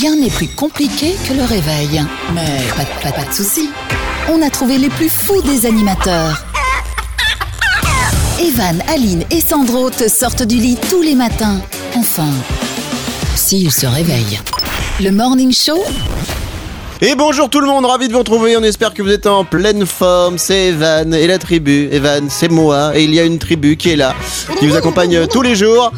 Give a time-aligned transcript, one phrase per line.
[0.00, 2.02] Rien n'est plus compliqué que le réveil.
[2.34, 3.68] Mais pas, de- pas- pas de soucis.
[4.32, 6.42] On a trouvé les plus fous des animateurs.
[8.40, 11.60] Evan, Aline et Sandro te sortent du lit tous les matins.
[11.94, 12.30] Enfin,
[13.36, 14.40] s'ils se réveillent.
[15.00, 15.82] Le Morning Show,
[17.02, 19.44] Et bonjour tout le monde, ravi de vous retrouver, on espère que vous êtes en
[19.44, 23.38] pleine forme, c'est Evan et la tribu, Evan c'est moi, et il y a une
[23.40, 24.14] tribu qui est là,
[24.60, 25.90] qui vous accompagne tous les jours.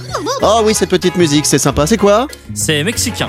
[0.42, 2.26] Oh oui, cette petite musique, c'est sympa, c'est quoi?
[2.54, 3.28] C'est mexicain.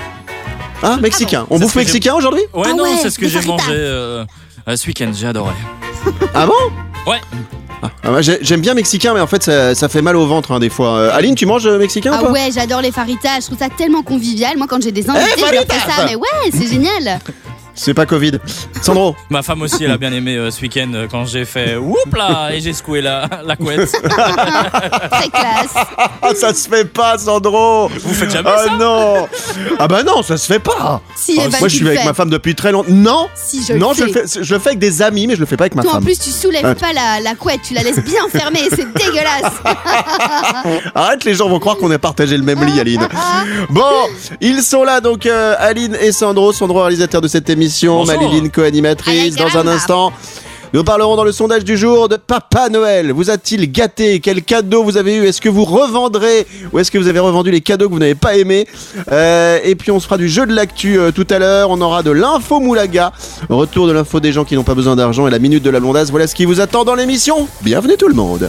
[0.82, 2.42] Ah, mexicain, on bouffe mexicain aujourd'hui?
[2.54, 3.52] Ouais, Ah non, ouais, c'est ce que des j'ai fajitas.
[3.54, 4.24] mangé euh,
[4.68, 5.52] euh, ce week-end, j'ai adoré.
[6.34, 7.10] Ah bon?
[7.10, 7.20] Ouais,
[7.82, 10.52] Ah, moi, j'ai- J'aime bien mexicain, mais en fait ça, ça fait mal au ventre
[10.52, 10.96] hein, des fois.
[10.96, 12.30] Euh, Aline, tu manges euh, mexicain ou Ah pas?
[12.32, 14.56] ouais, j'adore les faritas, je trouve ça tellement convivial.
[14.56, 16.04] Moi, quand j'ai des invités, Eh, je leur fais faritas ça.
[16.06, 17.20] Mais ouais, c'est génial.
[17.78, 18.32] C'est pas Covid.
[18.82, 21.76] Sandro ma femme aussi, elle a bien aimé euh, ce week-end euh, quand j'ai fait
[21.76, 23.92] whoop là et j'ai secoué la, la couette.
[24.02, 25.74] Très classe.
[26.22, 29.28] Ah, ça se fait pas, Sandro Vous faites jamais Ah ça non
[29.78, 31.90] Ah bah non, ça se fait pas Si, Oh, Evan, Moi, tu je suis le
[31.90, 32.06] avec fais.
[32.06, 32.88] ma femme depuis très longtemps.
[32.90, 34.26] Non Si, je Non, le je le, fais.
[34.26, 35.90] fais, je le fais avec des amis, mais je le fais pas avec ma Toi,
[35.92, 36.04] en femme.
[36.04, 36.74] plus, tu soulèves Ouais.
[36.74, 39.52] pas la, la couette, tu la laisses bien fermée, c'est dégueulasse.
[40.94, 43.06] Arrête, les gens vont croire qu'on a partagé le même lit, Aline.
[43.68, 43.82] Bon,
[44.40, 47.65] ils sont là, donc euh, Aline et Sandro, Sandro réalisateur de cette émission,
[48.04, 49.36] Maléline co-animatrice.
[49.36, 50.12] Dans un instant,
[50.76, 53.10] nous parlerons dans le sondage du jour de Papa Noël.
[53.10, 54.20] Vous a-t-il gâté?
[54.20, 55.24] Quel cadeau vous avez eu?
[55.24, 56.46] Est-ce que vous revendrez?
[56.70, 58.66] Ou est-ce que vous avez revendu les cadeaux que vous n'avez pas aimés?
[59.10, 61.70] Euh, Et puis on se fera du jeu de l'actu euh, tout à l'heure.
[61.70, 63.12] On aura de l'info moulaga,
[63.48, 65.80] retour de l'info des gens qui n'ont pas besoin d'argent et la minute de la
[65.80, 66.10] blondasse.
[66.10, 67.48] Voilà ce qui vous attend dans l'émission.
[67.62, 68.46] Bienvenue tout le monde.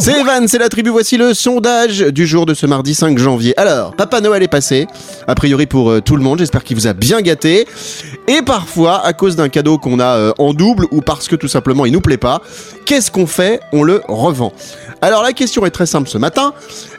[0.00, 0.90] C'est Evan, c'est la tribu.
[0.90, 3.58] Voici le sondage du jour de ce mardi 5 janvier.
[3.58, 4.86] Alors, Papa Noël est passé,
[5.26, 6.40] a priori pour euh, tout le monde.
[6.40, 7.66] J'espère qu'il vous a bien gâté.
[8.28, 11.86] Et parfois, à cause d'un cadeau qu'on a en double ou parce que tout simplement
[11.86, 12.42] il nous plaît pas,
[12.86, 14.52] qu'est-ce qu'on fait On le revend.
[15.00, 16.52] Alors la question est très simple ce matin.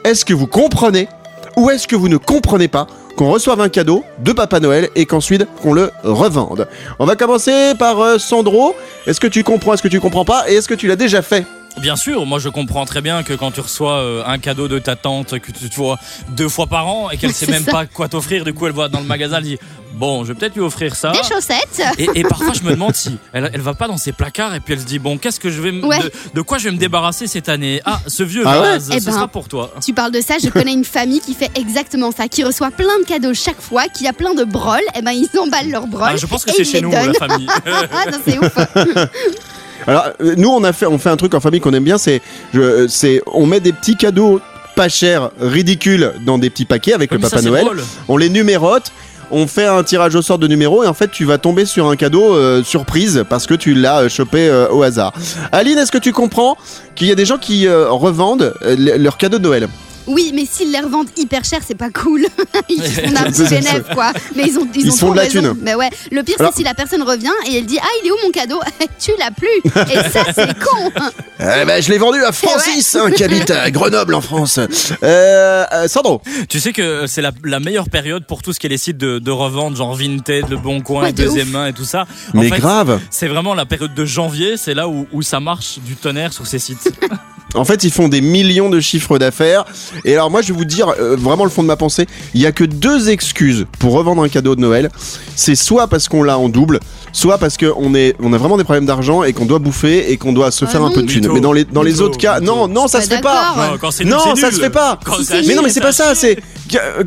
[0.04, 1.08] Est-ce que vous comprenez
[1.56, 5.04] ou est-ce que vous ne comprenez pas qu'on reçoive un cadeau de Papa Noël et
[5.04, 6.68] qu'ensuite qu'on le revende?
[6.98, 8.74] On va commencer par euh, Sandro.
[9.06, 9.74] Est-ce que tu comprends?
[9.74, 10.48] Est-ce que tu comprends pas?
[10.48, 11.44] Et est-ce que tu l'as déjà fait?
[11.78, 14.78] Bien sûr, moi je comprends très bien que quand tu reçois euh, un cadeau de
[14.78, 15.98] ta tante que tu vois
[16.30, 17.70] deux fois par an et qu'elle sait même ça.
[17.72, 19.58] pas quoi t'offrir, du coup elle voit dans le magasin, elle dit
[19.94, 21.12] bon, je vais peut-être lui offrir ça.
[21.12, 21.82] Des chaussettes.
[21.98, 24.60] Et, et parfois je me demande si elle, elle va pas dans ses placards et
[24.60, 25.98] puis elle se dit bon qu'est-ce que je vais Ouais.
[26.00, 27.80] de, de quoi je vais me débarrasser cette année?
[27.86, 29.12] Ah ce vieux Ah ouais vase, Eh ce ben.
[29.12, 29.72] sera pour toi.
[29.84, 32.98] Tu parles de ça, je connais une famille qui fait exactement ça, qui reçoit plein
[33.00, 36.10] de cadeaux chaque fois, qui a plein de broles, et ben ils emballent leurs broles.
[36.12, 37.06] Ah, je pense que c'est chez nous donnent.
[37.12, 37.46] la famille.
[37.66, 38.54] ah non, c'est ouf.
[39.86, 41.98] Alors, euh, nous, on a fait, on fait un truc en famille qu'on aime bien,
[41.98, 42.20] c'est,
[42.54, 44.40] je- euh, c'est, on met des petits cadeaux
[44.76, 47.64] pas chers, ridicules, dans des petits paquets avec Comme le Papa Noël.
[47.64, 47.82] drôle.
[48.08, 48.92] On les numérote.
[49.32, 51.88] On fait un tirage au sort de numéros et en fait tu vas tomber sur
[51.88, 55.12] un cadeau euh, surprise parce que tu l'as euh, chopé euh, au hasard.
[55.52, 56.56] Aline, est-ce que tu comprends
[56.96, 59.68] qu'il y a des gens qui revendent le- leurs cadeaux de Noël?
[60.06, 62.26] Oui, mais s'ils les revendent hyper cher, c'est pas cool.
[62.68, 64.12] ils font un petit bénéf, quoi.
[64.34, 65.40] Mais ils ont, ils Ils ont font de la raison.
[65.40, 65.56] thune.
[65.62, 68.08] Mais ouais, le pire, Alors- c'est si la personne revient et elle dit Ah, il
[68.08, 68.60] est où mon cadeau?
[68.98, 69.48] Tu l'as plus.
[69.92, 70.90] Et ça, c'est con.
[71.40, 74.58] Eh ben, je l'ai vendu à Francis, hein, qui habite à Grenoble en France.
[75.02, 78.66] Euh, euh, Sandro, Tu sais que c'est la, la meilleure période pour tout ce qui
[78.66, 81.52] est les sites de, de revente, genre Vinted, Le Bon Coin, Ouais, Deuxième ouf.
[81.54, 82.06] Main et tout ça.
[82.34, 83.00] En mais fait, grave.
[83.10, 86.46] C'est vraiment la période de janvier, c'est là où, où ça marche du tonnerre sur
[86.46, 86.90] ces sites.
[87.54, 89.64] En fait, ils font des millions de chiffres d'affaires.
[90.04, 92.06] Et alors, moi, je vais vous dire euh, vraiment le fond de ma pensée.
[92.34, 94.90] Il y a que deux excuses pour revendre un cadeau de Noël.
[95.34, 96.80] C'est soit parce qu'on l'a en double,
[97.12, 100.16] soit parce qu'on est, on a vraiment des problèmes d'argent et qu'on doit bouffer et
[100.16, 101.28] qu'on doit se Ah faire un peu de thunes.
[101.32, 103.54] Mais dans les, dans les mytho, autres cas, non, non, ça Pas se fait pas.
[104.04, 104.98] Non, ça se fait pas.
[105.46, 106.14] Mais non, mais c'est pas ça.
[106.14, 106.38] C'est,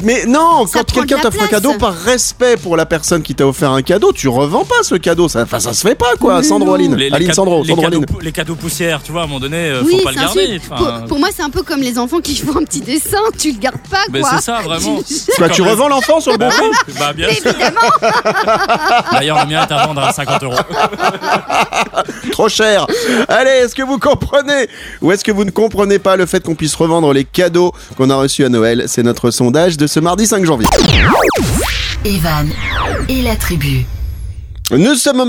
[0.04, 3.48] mais non, Ça quand quelqu'un t'offre un cadeau par respect pour la personne qui t'a
[3.48, 5.30] offert un cadeau, tu revends pas ce cadeau.
[5.30, 6.44] Ça, enfin, ça se fait pas, quoi.
[6.44, 6.74] Sandro.
[6.74, 8.06] Aline, Les, les Aline, Sandro, les Sandro, cadeaux, Aline.
[8.08, 10.18] pou- les cadeaux poussières, tu vois, à un moment donné, euh, oui, faut pas le
[10.18, 10.60] c'est garder.
[10.60, 13.52] Pour, pour moi, c'est un peu comme les enfants qui font un petit dessin, tu
[13.52, 14.32] le gardes pas, mais quoi.
[14.36, 15.00] c'est ça, vraiment.
[15.54, 17.48] Tu revends l'enfant sur le bon Bah bah bien sûr.
[17.48, 17.80] Évidemment.
[19.12, 20.56] D'ailleurs, le mien est à vendre à 50 euros.
[22.32, 22.88] Trop cher.
[23.28, 24.68] Allez, est-ce que vous comprenez
[25.02, 28.10] ou est-ce que vous ne comprenez pas le fait qu'on puisse revendre les cadeaux qu'on
[28.10, 28.86] a reçus à Noël?
[28.88, 30.68] C'est notre sondage de ce mardi 5 janvier.
[32.06, 32.50] Evan
[33.10, 33.86] et la tribu.
[34.78, 35.24] Nous sommes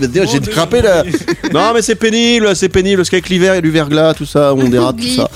[0.00, 1.02] bah, déjà, j'ai crampé là.
[1.52, 2.98] Non, mais c'est pénible, c'est pénible.
[2.98, 5.28] Parce qu'avec l'hiver et du verglas, tout ça, on dérate tout ça.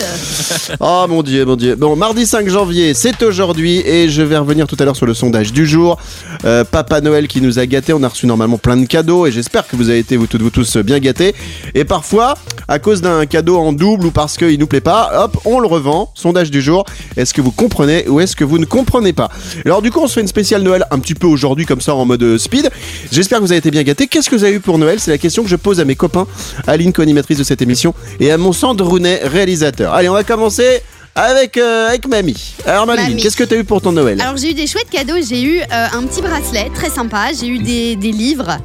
[0.81, 1.77] Oh mon dieu, mon dieu.
[1.77, 5.15] Bon, mardi 5 janvier, c'est aujourd'hui et je vais revenir tout à l'heure sur le
[5.15, 5.99] sondage du jour.
[6.45, 7.93] Euh, Papa Noël qui nous a gâtés.
[7.93, 10.43] On a reçu normalement plein de cadeaux et j'espère que vous avez été, vous toutes,
[10.43, 11.35] vous tous, bien gâtés.
[11.75, 12.35] Et parfois,
[12.69, 15.67] à cause d'un cadeau en double ou parce qu'il nous plaît pas, hop, on le
[15.67, 16.11] revend.
[16.15, 16.85] Sondage du jour.
[17.17, 19.29] Est-ce que vous comprenez ou est-ce que vous ne comprenez pas?
[19.65, 21.95] Alors, du coup, on se fait une spéciale Noël un petit peu aujourd'hui, comme ça,
[21.95, 22.71] en mode euh, speed.
[23.13, 24.07] J'espère que vous avez été bien gâtés.
[24.07, 24.99] Qu'est-ce que vous avez eu pour Noël?
[25.01, 26.27] C'est la question que je pose à mes copains,
[26.67, 29.95] Aline, co-animatrice de cette émission, et à mon Sandrounet, réalisateur.
[29.95, 30.81] Allez, on va commencer
[31.15, 32.55] avec, euh, avec mamie.
[32.67, 33.17] Alors Mamie.
[33.17, 34.21] qu'est-ce que t'as eu pour ton Noël?
[34.21, 35.15] Alors j'ai eu des chouettes cadeaux.
[35.27, 37.29] J'ai eu euh, un petit bracelet très sympa.
[37.39, 38.59] J'ai eu des, des livres.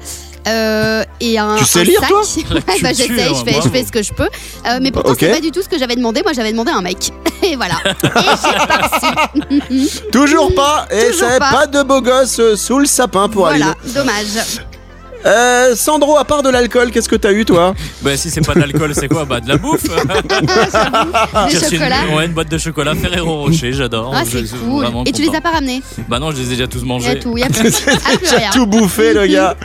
[0.47, 2.09] Euh, et un, Tu sais un lire, sac.
[2.09, 3.69] toi La Ouais, bah, culture, j'essaye, je fais, je bravo.
[3.69, 4.29] fais ce que je peux.
[4.67, 5.17] Euh, mais pourtant, Ok.
[5.19, 6.21] c'est pas du tout ce que j'avais demandé.
[6.23, 7.11] Moi, j'avais demandé un mec.
[7.43, 7.75] Et voilà.
[8.03, 10.09] Et j'ai.
[10.11, 11.51] Toujours pas Et c'est pas.
[11.51, 13.93] pas de beau gosse euh, sous le sapin pour Voilà, Aline.
[13.93, 14.25] dommage.
[15.25, 18.53] Euh, Sandro, à part de l'alcool, qu'est-ce que t'as eu toi Bah si c'est pas
[18.55, 19.83] de l'alcool, c'est quoi Bah de la bouffe.
[21.33, 22.05] Reçu chocolats.
[22.09, 24.11] Une, ouais, une boîte de chocolat Ferrero Rocher, j'adore.
[24.15, 24.85] Ah, c'est cool.
[25.05, 26.85] Et tu les as pas ramenés Bah non, je les ai déjà tous Il y
[26.85, 27.19] a mangés.
[27.19, 27.37] tout.
[27.37, 27.71] Il y a plus,
[28.53, 29.55] tout bouffé le gars.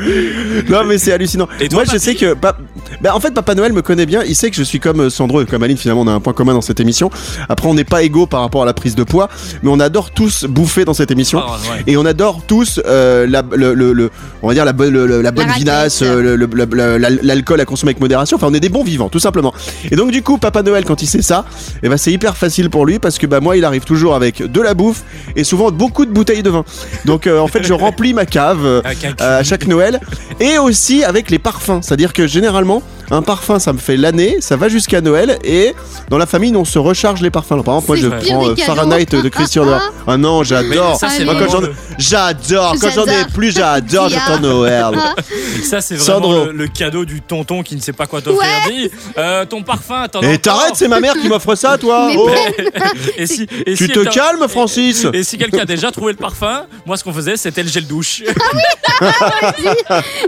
[0.68, 1.48] Non mais c'est hallucinant.
[1.60, 2.56] Et toi, Moi je sais que pa-
[3.00, 5.10] bah, en fait Papa Noël me connaît bien, il sait que je suis comme euh,
[5.10, 7.10] Sandro et comme Aline finalement on a un point commun dans cette émission.
[7.48, 9.28] Après on n'est pas égaux par rapport à la prise de poids,
[9.62, 11.40] mais on adore tous bouffer dans cette émission.
[11.46, 11.82] Ah, ouais.
[11.86, 14.10] Et on adore tous euh, la, le, le- le-
[14.42, 15.58] on va dire la bonne, le- le- la bonne raclette.
[15.64, 18.36] vinasse, euh, l'alcool à consommer avec modération.
[18.36, 19.52] Enfin, on est des bons vivants, tout simplement.
[19.90, 21.44] Et donc, du coup, Papa Noël, quand il sait ça,
[21.82, 24.42] eh ben, c'est hyper facile pour lui parce que bah, moi, il arrive toujours avec
[24.42, 25.02] de la bouffe
[25.34, 26.64] et souvent beaucoup de bouteilles de vin.
[27.04, 28.82] Donc, euh, en fait, je remplis ma cave euh,
[29.18, 30.00] à chaque Noël
[30.40, 31.80] et aussi avec les parfums.
[31.82, 35.74] C'est-à-dire que généralement, un parfum, ça me fait l'année, ça va jusqu'à Noël et
[36.10, 37.62] dans la famille, on se recharge les parfums.
[37.62, 38.56] Par exemple, moi, je prends euh.
[38.56, 39.80] Fahrenheit de Christian Dior.
[40.08, 40.96] Ah non, j'adore.
[40.96, 41.62] ça, c'est Moi, quand j'en
[41.98, 44.94] J'adore, quand j'en ai plus, j'adore, j'attends Noël.
[45.64, 48.46] ça, c'est vraiment le, le cadeau du tonton qui ne sait pas quoi t'offrir.
[48.68, 52.10] Dis, euh, ton parfum, t'en as Et t'arrêtes, c'est ma mère qui m'offre ça, toi.
[52.16, 52.30] Oh,
[53.16, 55.06] Et si, et tu si te calmes, Francis.
[55.12, 57.86] Et si quelqu'un a déjà trouvé le parfum, moi ce qu'on faisait c'était le gel
[57.86, 58.22] douche.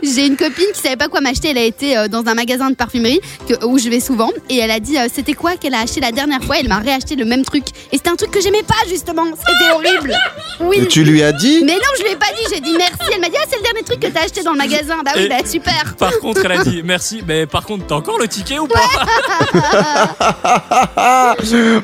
[0.02, 1.50] J'ai une copine qui savait pas quoi m'acheter.
[1.50, 4.59] Elle a été euh, dans un magasin de parfumerie que- où je vais souvent et
[4.59, 6.56] elle a dit euh, c'était quoi qu'elle a acheté la dernière fois?
[6.61, 9.25] Elle m'a réacheté le même truc et c'était un truc que j'aimais pas justement.
[9.37, 10.15] C'était horrible.
[10.61, 10.79] Oui.
[10.82, 11.62] Et tu lui as dit?
[11.65, 12.43] Mais non, je lui ai pas dit.
[12.55, 13.12] J'ai dit merci.
[13.15, 14.97] Elle m'a dit ah c'est le dernier truc que t'as acheté dans le magasin.
[15.05, 15.94] Bah oui, Et- bah super.
[15.99, 18.81] Par contre, elle a dit merci, mais par contre, t'as encore le ticket ou pas?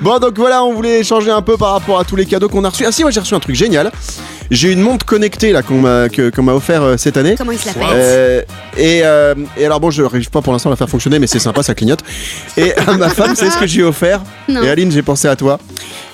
[0.01, 2.65] Bon, donc voilà, on voulait échanger un peu par rapport à tous les cadeaux qu'on
[2.65, 2.85] a reçus.
[2.87, 3.91] Ah si, moi j'ai reçu un truc génial.
[4.51, 7.35] J'ai une montre connectée là qu'on m'a qu'on m'a offert euh, cette année.
[7.39, 7.83] Comment il se l'appelle?
[7.93, 8.43] Euh,
[8.77, 11.39] et, euh, et alors bon, je n'arrive pas pour l'instant la faire fonctionner, mais c'est
[11.39, 12.01] sympa, ça clignote.
[12.57, 14.21] Et à ma femme, c'est ce que j'ai offert.
[14.49, 14.63] Non.
[14.63, 15.59] Et Aline, j'ai pensé à toi.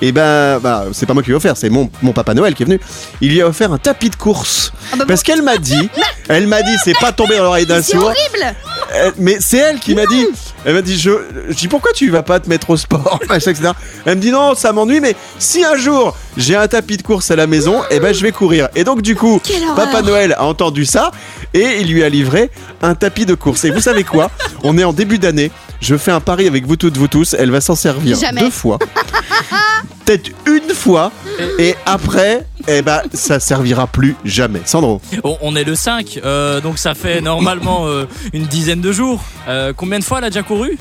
[0.03, 2.55] Et ben, bah, c'est pas moi qui lui ai offert, c'est mon, mon papa Noël
[2.55, 2.81] qui est venu.
[3.21, 4.73] Il lui a offert un tapis de course.
[4.93, 5.91] Ah bah Parce qu'elle m'a dit,
[6.29, 8.05] elle m'a dit, c'est pas tombé dans l'oreille d'un C'est sourd.
[8.05, 8.55] horrible.
[8.95, 10.27] Euh, mais c'est elle qui m'a dit.
[10.65, 11.11] Elle m'a dit, je,
[11.49, 13.71] je dis pourquoi tu vas pas te mettre au sport, machin, etc.
[14.05, 17.31] Elle me dit non, ça m'ennuie, mais si un jour j'ai un tapis de course
[17.31, 18.69] à la maison, eh ben je vais courir.
[18.75, 19.75] Et donc du coup, Quelle horreur.
[19.77, 21.11] Papa Noël a entendu ça
[21.55, 22.51] et il lui a livré
[22.83, 23.65] un tapis de course.
[23.65, 24.31] Et vous savez quoi?
[24.63, 25.51] On est en début d'année.
[25.81, 27.35] Je fais un pari avec vous toutes, vous tous.
[27.39, 28.43] Elle va s'en servir Jamais.
[28.43, 28.79] deux fois.
[30.05, 31.11] Peut-être une fois.
[31.59, 34.61] Et après, eh ben, ça servira plus jamais.
[34.65, 35.01] Sandro.
[35.25, 39.23] on, on est le 5, euh, donc ça fait normalement euh, une dizaine de jours.
[39.49, 40.79] Euh, combien de fois elle a déjà couru?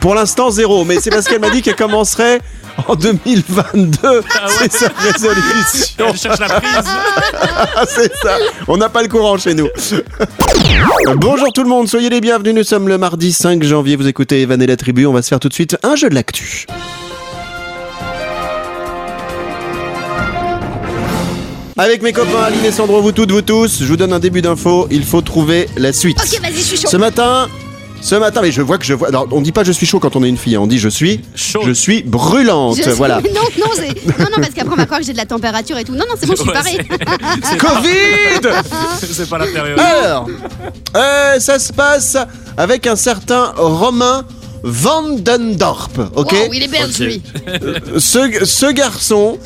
[0.00, 0.84] Pour l'instant, zéro.
[0.84, 2.40] Mais c'est parce qu'elle m'a dit qu'elle commencerait
[2.86, 3.98] en 2022.
[4.02, 4.52] Ah ouais.
[4.60, 6.06] C'est sa résolution.
[6.10, 6.90] Elle cherche la prise.
[7.88, 8.36] C'est ça.
[8.66, 9.68] On n'a pas le courant chez nous.
[11.16, 12.54] Bonjour tout le monde, soyez les bienvenus.
[12.54, 13.96] Nous sommes le mardi 5 janvier.
[13.96, 15.06] Vous écoutez Evan et la tribu.
[15.06, 16.66] On va se faire tout de suite un jeu de l'actu.
[21.76, 24.42] Avec mes copains Aline et Sandro, vous toutes, vous tous, je vous donne un début
[24.42, 24.88] d'info.
[24.90, 26.18] Il faut trouver la suite.
[26.20, 26.88] Ok, vas-y, je suis chaud.
[26.90, 27.48] Ce matin,
[28.00, 29.08] ce matin, mais je vois que je vois.
[29.08, 30.56] Alors, on dit pas je suis chaud quand on est une fille.
[30.56, 30.60] hein.
[30.62, 31.60] On dit je suis Chaud.
[31.66, 32.76] Je suis brûlante.
[32.76, 33.20] Je suis- Voilà.
[33.34, 35.76] Non, non, c'est- non, non, parce qu'après on va croire que j'ai de la température
[35.78, 35.92] et tout.
[35.92, 36.78] Non, non, c'est bon, je suis Ouais, parée.
[36.78, 38.58] c'est- c'est- Covid.
[39.12, 39.78] C'est pas la période.
[39.78, 40.26] Alors,
[40.96, 42.16] euh, ça se passe
[42.56, 44.24] avec un certain Romain
[44.62, 46.98] Vandendorp, ok Wow, il est belge, Ok.
[46.98, 47.22] lui.
[47.98, 49.38] ce, ce garçon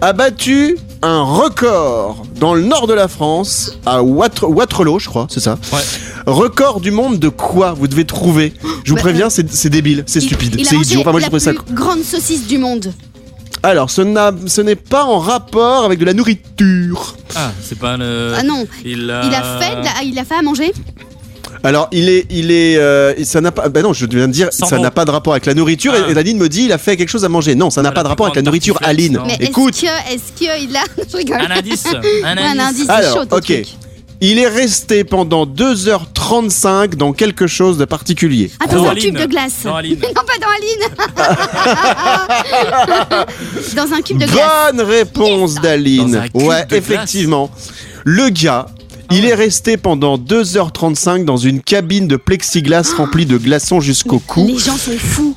[0.00, 5.26] a battu un record dans le nord de la France, à Water- Waterloo, je crois,
[5.30, 5.78] c'est ça Ouais.
[6.26, 8.52] Record du monde de quoi Vous devez trouver?
[8.84, 11.00] Je vous Bah, préviens, c'est c'est débile, c'est stupide, c'est idiot.
[11.00, 12.92] Enfin, moi, j'ai la trouvé ça plus grande saucisse du monde.
[13.62, 17.16] Alors, ce n'est pas en rapport avec de la nourriture.
[17.34, 18.34] Ah, c'est pas le.
[18.36, 20.72] Ah non, Il a, il a fait, de la- il a fait à manger?
[21.64, 23.68] Alors, il est, il est, euh, ça n'a pas.
[23.68, 24.82] Ben non, je viens de dire, Sans ça bon.
[24.82, 25.92] n'a pas de rapport avec la nourriture.
[25.94, 26.10] Ah.
[26.10, 27.54] Et Aline me dit, il a fait quelque chose à manger.
[27.54, 29.18] Non, ça n'a Ah, pas de rapport avec la nourriture, Aline.
[29.26, 31.40] Mais Écoute, est-ce que, est-ce qu'il a, je rigole.
[31.40, 31.84] Un indice.
[32.24, 32.88] Un indice.
[32.88, 33.44] alors, chaud, ton ok.
[33.44, 33.66] truc.
[34.20, 38.50] Il est resté pendant 2h35 dans quelque chose de particulier.
[38.58, 39.04] Ah, dans Dans un Aline.
[39.04, 39.52] cube de glace.
[39.62, 39.96] Dans Aline.
[40.02, 40.82] Non, pas dans Aline.
[43.76, 44.72] dans un cube de glace.
[44.72, 46.16] Bonne réponse Dans d'Aline.
[46.16, 46.72] un cube Ouais, glace.
[46.72, 47.50] effectivement.
[48.04, 48.66] Le gars.
[49.10, 54.46] Il est resté pendant 2h35 dans une cabine de plexiglas remplie de glaçons jusqu'au cou.
[54.46, 55.34] Les gens sont fous.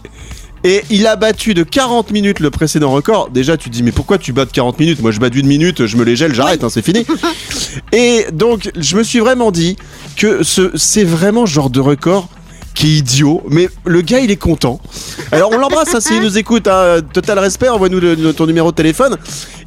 [0.63, 3.30] Et il a battu de 40 minutes le précédent record.
[3.32, 5.01] Déjà, tu te dis, mais pourquoi tu bats de 40 minutes?
[5.01, 7.06] Moi, je bats d'une minute, je me les gèle, j'arrête, hein, c'est fini.
[7.94, 9.75] Et donc, je me suis vraiment dit
[10.18, 12.30] que ce, c'est vraiment ce genre de record
[12.74, 14.80] qui est idiot, mais le gars il est content.
[15.32, 19.18] Alors on l'embrasse hein, s'il nous écoute, hein, total respect, envoie-nous ton numéro de téléphone.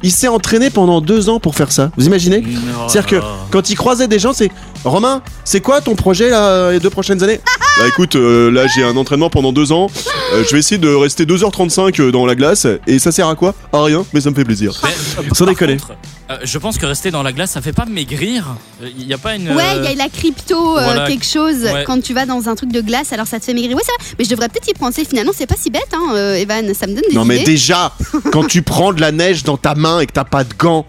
[0.05, 1.89] Il s'est entraîné pendant deux ans pour faire ça.
[1.97, 2.43] Vous imaginez
[2.87, 4.51] C'est-à-dire que quand il croisait des gens, c'est
[4.83, 7.39] Romain, c'est quoi ton projet là, les deux prochaines années?
[7.79, 9.87] Bah écoute, euh, là j'ai un entraînement pendant deux ans.
[10.33, 12.67] Euh, je vais essayer de rester 2h35 dans la glace.
[12.85, 13.55] Et ça sert à quoi?
[13.73, 14.73] À rien, mais ça me fait plaisir.
[14.83, 15.73] Mais, euh, Sans déconner.
[15.77, 15.93] contre,
[16.29, 18.55] euh, je pense que rester dans la glace, ça fait pas maigrir.
[18.81, 19.49] Il y a pas une.
[19.49, 21.07] Ouais, euh, il y a la crypto, euh, voilà.
[21.07, 21.63] quelque chose.
[21.63, 21.83] Ouais.
[21.85, 23.75] Quand tu vas dans un truc de glace, alors ça te fait maigrir.
[23.75, 24.15] Ouais, c'est vrai.
[24.19, 25.03] Mais je devrais peut-être y penser.
[25.03, 26.73] Finalement, c'est pas si bête, hein, euh, Evan.
[26.73, 27.45] Ça me donne des Non mais idées.
[27.45, 27.91] déjà,
[28.31, 30.85] quand tu prends de la neige dans ta main et que t'as pas de gants,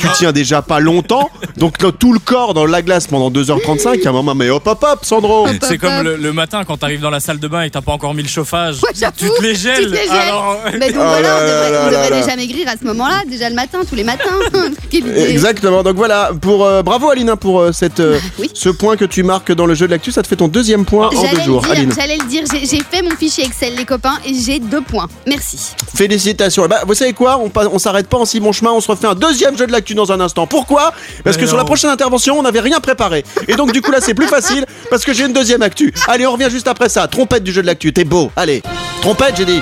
[0.00, 1.30] tu tiens déjà pas longtemps.
[1.56, 4.82] Donc tout le corps dans la glace pendant 2h35, à un moment, mais hop hop
[4.88, 7.68] hop, Sandro C'est comme le, le matin quand t'arrives dans la salle de bain et
[7.68, 8.76] que t'as pas encore mis le chauffage.
[8.82, 9.84] Ouais, tu te les gèles.
[9.84, 10.10] tu te les gèles.
[10.10, 12.20] Alors, Mais donc Oh voilà, là on devrait, là on là devrait là.
[12.22, 14.24] déjà maigrir à ce moment-là, déjà le matin, tous les matins.
[14.92, 15.82] Exactement.
[15.82, 18.50] Donc voilà, pour euh, bravo Aline pour euh, cette euh, Oui.
[18.54, 20.84] ce point que tu marques dans le jeu de l'actu, ça te fait ton deuxième
[20.84, 21.62] point en J'allais deux jours.
[21.64, 24.58] le Aline, dire, j'allais le dire, j'ai fait mon fichier Excel les copains et j'ai
[24.58, 25.08] deux points.
[25.26, 25.58] Merci.
[25.94, 26.66] félicitations.
[26.66, 29.06] Ben, vous savez quoi On, on s'arrête pas en si bon chemin, on se refait
[29.06, 30.46] un deuxième jeu de l'actu dans un instant.
[30.46, 30.92] Pourquoi
[31.24, 33.24] Parce que sur la prochaine intervention, on n'avait rien préparé.
[33.48, 35.92] Et donc du coup là, c'est plus facile parce que j'ai une deuxième actu.
[36.08, 37.08] Allez, on revient juste après ça.
[37.08, 38.30] Trompette du jeu de l'actu, t'es beau.
[38.36, 38.62] Allez,
[39.02, 39.60] trompette, j'ai dit.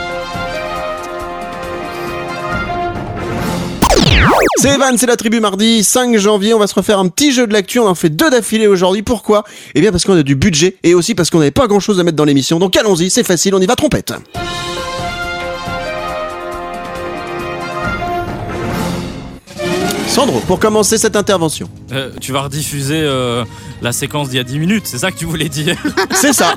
[4.61, 7.47] C'est Evan, c'est la tribu mardi, 5 janvier, on va se refaire un petit jeu
[7.47, 9.45] de l'actu, on en fait deux d'affilée aujourd'hui, pourquoi
[9.77, 12.01] Eh bien parce qu'on a du budget et aussi parce qu'on n'avait pas grand chose
[12.01, 14.13] à mettre dans l'émission, donc allons-y, c'est facile, on y va trompette
[20.19, 21.69] Sandro, pour commencer cette intervention.
[21.93, 23.45] euh, tu vas rediffuser euh,
[23.81, 25.77] la séquence d'il y a 10 minutes, c'est ça que tu voulais dire
[26.11, 26.55] C'est ça.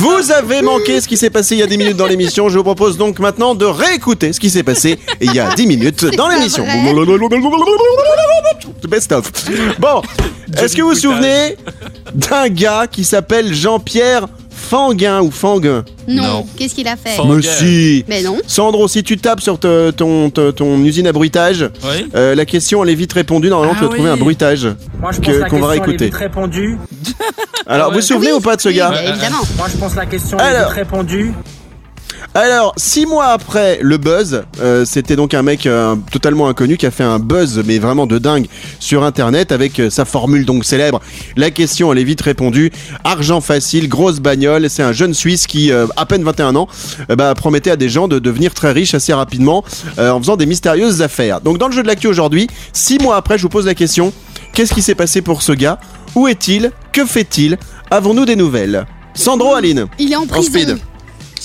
[0.00, 2.50] Vous avez manqué ce qui s'est passé il y a 10 minutes dans l'émission.
[2.50, 5.66] Je vous propose donc maintenant de réécouter ce qui s'est passé il y a 10
[5.66, 6.66] minutes dans l'émission.
[8.86, 9.32] Best of.
[9.78, 10.02] Bon,
[10.58, 11.56] est-ce que vous vous souvenez
[12.14, 14.26] d'un gars qui s'appelle Jean-Pierre
[14.64, 16.46] Fanguin ou Fanguin Non, Non.
[16.56, 17.28] qu'est-ce qu'il a fait Fort.
[17.28, 18.04] Mais si.
[18.08, 18.38] Mais non.
[18.46, 22.06] Sandro, si tu tapes sur te- ton, ton, ton usine à bruitage, Oui.
[22.14, 23.48] euh, la question elle est vite répondue.
[23.48, 24.14] Normalement, Ah tu vas trouver oui.
[24.14, 24.68] un bruitage.
[25.00, 26.04] Moi, je Que- pense la qu'on va question elle est réécouter.
[26.06, 26.78] vite répondue.
[27.66, 28.00] Alors, Ah vous ouais.
[28.00, 29.38] vous souvenez Oui, ou pas de ce oui, gars bah, Évidemment.
[29.56, 30.68] Moi, je pense la question elle est Alors.
[30.70, 31.32] vite répondue.
[32.32, 36.86] Alors, six mois après le buzz, euh, c'était donc un mec euh, totalement inconnu qui
[36.86, 38.46] a fait un buzz, mais vraiment de dingue,
[38.80, 41.00] sur Internet avec euh, sa formule donc célèbre.
[41.36, 42.72] La question, elle est vite répondue.
[43.04, 44.70] Argent facile, grosse bagnole.
[44.70, 46.68] C'est un jeune Suisse qui, à peine 21 ans,
[47.08, 49.64] bah, promettait à des gens de devenir très riches assez rapidement
[49.98, 51.40] en faisant des mystérieuses affaires.
[51.40, 54.12] Donc, dans le jeu de l'actu aujourd'hui, six mois après, je vous pose la question
[54.52, 55.78] qu'est-ce qui s'est passé pour ce gars?
[56.14, 56.70] Où est-il?
[56.92, 57.58] Que fait-il?
[57.90, 58.86] Avons-nous des nouvelles?
[59.14, 60.50] Sandro Aline Il est en prison.
[60.50, 60.78] speed.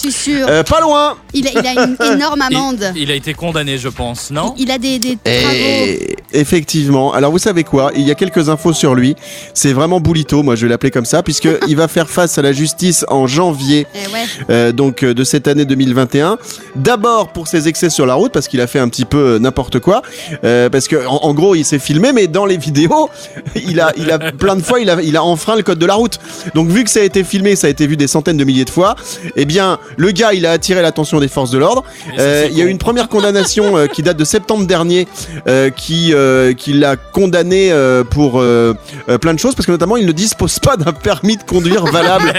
[0.03, 0.47] Je suis sûre.
[0.49, 2.91] Euh, Pas loin Il, a, il a une énorme amende.
[2.95, 5.55] Il, il a été condamné, je pense, non Il a des, des Eh, travaux.
[5.55, 7.13] Et effectivement.
[7.13, 7.91] Alors vous savez quoi?
[7.95, 9.15] Il y a quelques infos sur lui.
[9.53, 12.41] C'est vraiment boulito, moi je vais l'appeler comme ça, puisque il va faire face à
[12.41, 14.23] la justice en janvier, Eh ouais.
[14.49, 16.37] euh, donc euh, de cette année 2021.
[16.75, 19.79] D'abord pour ses excès sur la route, parce qu'il a fait un petit peu n'importe
[19.79, 20.01] quoi,
[20.43, 23.09] euh, parce que en, en gros il s'est filmé, mais dans les vidéos,
[23.55, 25.85] il a, il a plein de fois, il a, il a enfreint le code de
[25.85, 26.19] la route.
[26.55, 28.65] Donc vu que ça a été filmé, ça a été vu des centaines de milliers
[28.65, 28.95] de fois,
[29.35, 31.84] eh bien le gars il a attiré l'attention des forces de l'ordre.
[32.17, 35.08] Euh, il y a eu une première condamnation euh, qui date de septembre dernier,
[35.48, 38.74] euh, qui, euh, qui l'a condamné euh, pour euh,
[39.10, 41.86] euh, plein de choses, parce que notamment il ne dispose pas d'un permis de conduire
[41.91, 42.34] valable.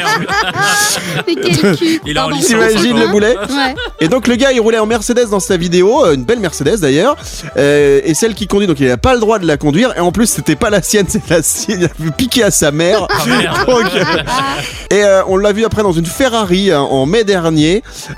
[1.27, 2.01] Mais quel cul.
[2.07, 3.75] Il a T'imagines le boulet Ouais.
[4.01, 7.17] Et donc le gars il roulait en Mercedes dans sa vidéo, une belle Mercedes d'ailleurs,
[7.57, 10.01] euh, et celle qui conduit, donc il n'a pas le droit de la conduire, et
[10.01, 13.07] en plus c'était pas la sienne, c'est la sienne, il a piqué à sa mère.
[13.11, 13.65] Ah.
[13.67, 14.05] Donc, euh,
[14.91, 17.40] et euh, on l'a vu après dans une Ferrari hein, en mai dernier.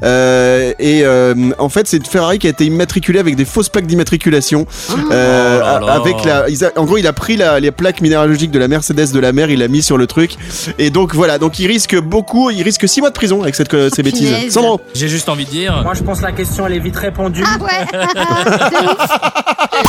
[0.03, 3.69] Euh, et euh, en fait, c'est une Ferrari qui a été immatriculée avec des fausses
[3.69, 4.67] plaques d'immatriculation.
[5.11, 8.59] Euh, Oh avec la, a- en gros, il a pris la- les plaques minéralogiques de
[8.59, 10.33] la Mercedes de la mère, il l'a mis sur le truc.
[10.79, 13.75] Et donc voilà, donc il risque beaucoup, il risque 6 mois de prison avec cette,
[13.95, 14.33] ces bêtises.
[14.51, 15.81] Sandro, J'ai juste envie de dire.
[15.83, 17.45] Moi, je pense la question elle est vite répondue.
[17.47, 18.01] Ah ouais.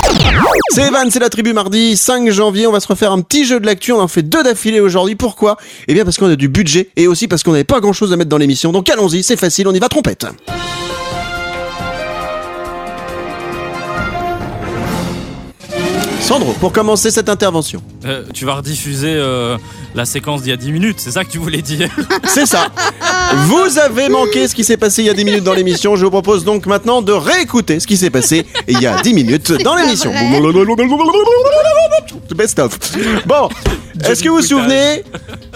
[0.70, 3.60] c'est Evan, c'est la tribu mardi, 5 janvier, on va se refaire un petit jeu
[3.60, 5.16] de l'actu, on en fait deux d'affilée aujourd'hui.
[5.16, 5.58] Pourquoi?
[5.88, 8.12] Eh bien parce qu'on a du budget et aussi parce qu'on n'avait pas grand chose
[8.14, 8.72] à mettre dans l'émission.
[8.72, 10.26] Donc allons-y, c'est facile, on y va trompette.
[16.22, 17.82] Sandro, pour commencer cette intervention.
[18.06, 19.58] euh, tu vas rediffuser euh,
[19.94, 21.90] la séquence d'il y a 10 minutes, c'est ça que tu voulais dire?
[22.26, 22.68] C'est ça.
[23.48, 25.96] Vous avez manqué ce qui s'est passé il y a 10 minutes dans l'émission.
[25.98, 29.14] Je vous propose donc maintenant de réécouter ce qui s'est passé il y a 10
[29.14, 30.12] minutes dans l'émission.
[32.36, 32.80] Best of.
[33.26, 33.50] Bon,
[34.06, 35.04] est-ce que vous vous souvenez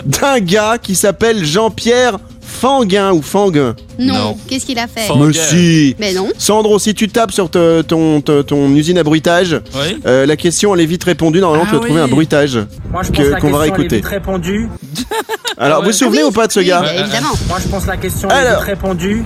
[0.06, 4.14] d'un gars qui s'appelle Jean-Pierre Fanguin ou Fanguin Non.
[4.14, 4.38] Non.
[4.48, 5.42] Qu'est-ce qu'il a fait Fang- Mais Fanguin.
[5.50, 6.30] si Mais non.
[6.38, 10.00] Sandro, si tu tapes sur te- ton, ton, ton usine à bruitage, Oui.
[10.06, 11.40] euh, la question elle est vite répondue.
[11.40, 12.06] Normalement, Ah tu vas trouver oui.
[12.06, 12.58] un bruitage.
[12.92, 13.96] Moi, je Que- pense la qu'on va question elle est réécouter.
[13.98, 14.70] vite répondue.
[15.58, 15.86] Alors, ouais.
[15.86, 17.30] vous vous souvenez oui, ou pas de ce oui, gars bah, Évidemment.
[17.48, 18.62] Moi, je pense la question elle est Alors.
[18.62, 19.24] vite répondue.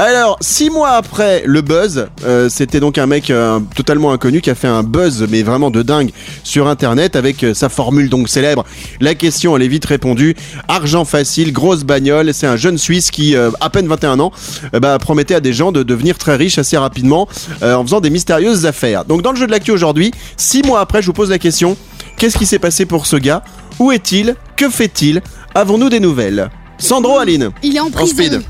[0.00, 4.48] Alors, six mois après le buzz, euh, c'était donc un mec euh, totalement inconnu qui
[4.48, 6.10] a fait un buzz, mais vraiment de dingue,
[6.42, 8.64] sur Internet avec euh, sa formule donc célèbre.
[9.02, 10.36] La question, elle est vite répondue.
[10.68, 12.32] Argent facile, grosse bagnole.
[12.32, 14.32] C'est un jeune Suisse qui, à peine 21 ans,
[14.72, 17.28] bah, promettait à des gens de devenir très riches assez rapidement
[17.60, 19.04] en faisant des mystérieuses affaires.
[19.04, 21.76] Donc, dans le jeu de l'actu aujourd'hui, six mois après, je vous pose la question
[22.16, 23.44] qu'est-ce qui s'est passé pour ce gars?
[23.78, 24.34] Où est-il?
[24.56, 25.20] Que fait-il?
[25.54, 26.48] Avons-nous des nouvelles?
[26.78, 28.14] Sandro Aline Il est en prison.
[28.14, 28.42] speed.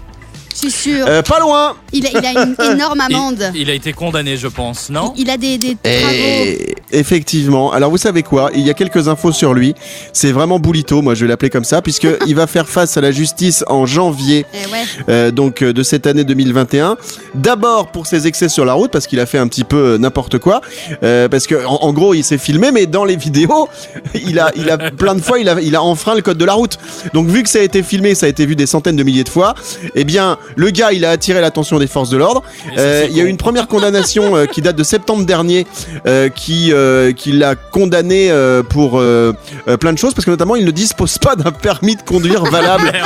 [0.52, 1.07] Je suis sûre.
[1.09, 3.50] Euh, Pas loin Il, a, il a une énorme amende.
[3.54, 6.11] Il, il a été condamné, je pense, non Il a des, des travaux.
[6.12, 7.73] Et effectivement.
[7.73, 8.50] Alors vous savez quoi?
[8.54, 9.75] Il y a quelques infos sur lui.
[10.12, 13.00] C'est vraiment boulito, moi je vais l'appeler comme ça, puisque il va faire face à
[13.00, 14.83] la justice en janvier Eh ouais.
[15.09, 16.97] euh, donc euh, de cette année 2021.
[17.35, 20.38] D'abord pour ses excès sur la route, parce qu'il a fait un petit peu n'importe
[20.38, 20.61] quoi.
[21.02, 23.69] Euh, parce que en, en gros il s'est filmé, mais dans les vidéos,
[24.14, 26.45] il a, il a plein de fois, il a, il a enfreint le code de
[26.45, 26.78] la route.
[27.14, 29.25] Donc vu que ça a été filmé, ça a été vu des centaines de milliers
[29.25, 29.54] de fois.
[29.95, 32.42] Eh bien, le gars, il a attiré l'attention des forces de l'ordre.
[32.78, 35.66] Euh, il y a eu une première condamnation euh, qui date de septembre dernier,
[36.07, 39.33] euh, qui, euh, qui l'a condamné euh, pour euh,
[39.69, 42.45] euh, plein de choses, parce que notamment il ne dispose pas d'un permis de conduire
[42.45, 42.90] valable.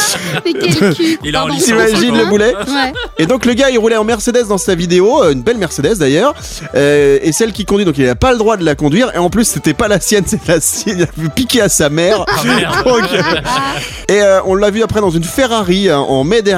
[0.44, 1.18] Mais quel cul.
[1.24, 1.54] Il a en Pardon.
[1.54, 2.22] licence T'imagines encore.
[2.24, 2.92] le boulet Ouais.
[3.18, 6.34] Et donc le gars il roulait en Mercedes dans sa vidéo, une belle Mercedes d'ailleurs,
[6.74, 9.18] euh, et celle qui conduit donc il n'a pas le droit de la conduire, et
[9.18, 12.24] en plus c'était pas la sienne, c'est la sienne, il a piqué à sa mère.
[12.28, 12.82] Ah.
[12.84, 13.22] Donc, euh,
[14.08, 16.49] et euh, on l'a vu après dans une Ferrari hein, en mai dernier.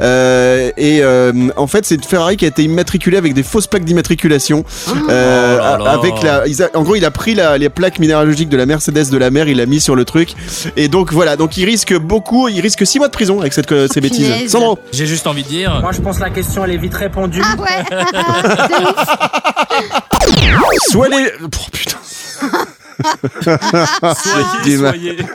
[0.00, 3.66] Euh, et euh, en fait, c'est une Ferrari qui a été immatriculée avec des fausses
[3.66, 4.64] plaques d'immatriculation.
[5.08, 8.56] Euh, Oh avec la, a- en gros, il a pris la- les plaques minéralogiques de
[8.56, 10.30] la Mercedes de la mère, il l'a mis sur le truc.
[10.76, 13.72] Et donc voilà, donc il risque beaucoup, il risque 6 mois de prison avec cette,
[13.92, 14.28] ces bêtises.
[14.30, 14.50] Punaise.
[14.50, 15.78] Sandro, J'ai juste envie de dire.
[15.80, 17.42] Moi, je pense la question elle est vite répondue.
[17.44, 17.84] Ah ouais.
[20.90, 21.32] Sois les.
[21.42, 21.96] Oh, putain.
[24.76, 25.16] Soyez.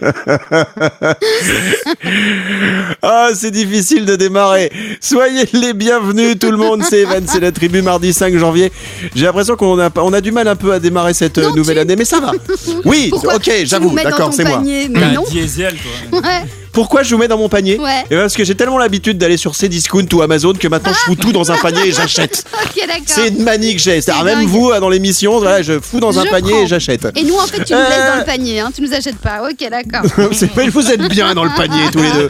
[3.02, 4.72] Ah, c'est difficile de démarrer.
[5.02, 6.84] Soyez les bienvenus, tout le monde.
[6.88, 8.72] C'est Evan, c'est la tribu mardi 5 janvier.
[9.16, 11.44] J'ai l'impression qu'on a, pas- on a du mal un peu à démarrer cette euh,
[11.50, 12.32] Non, nouvelle tu- année, mais ça va.
[12.86, 14.58] Oui, Pourquoi ok, tu nous j'avoue, mets dans d'accord, ton c'est moi.
[14.58, 15.24] panier Mais un non.
[15.30, 15.76] diesel,
[16.12, 16.20] toi.
[16.22, 16.44] Ouais.
[16.78, 18.04] Pourquoi je vous mets dans mon panier Ouais.
[18.06, 21.00] Eh ben, Parce que j'ai tellement l'habitude d'aller sur Cdiscount ou Amazon que maintenant je
[21.00, 22.44] fous tout dans un panier et j'achète.
[22.54, 23.04] Ok, d'accord.
[23.08, 24.00] C'est une manie que j'ai.
[24.00, 24.50] C'est-à-dire C'est même dingue.
[24.50, 26.62] vous, euh, dans l'émission, voilà, je fous dans un Je panier prends.
[26.62, 27.08] et j'achète.
[27.16, 27.90] Et nous, en fait, tu nous Euh.
[27.90, 28.70] laisses dans le panier, hein.
[28.76, 29.42] tu nous achètes pas.
[29.50, 30.30] Ok, d'accord.
[30.34, 32.30] C'est pas- vous êtes bien dans le panier tous les deux.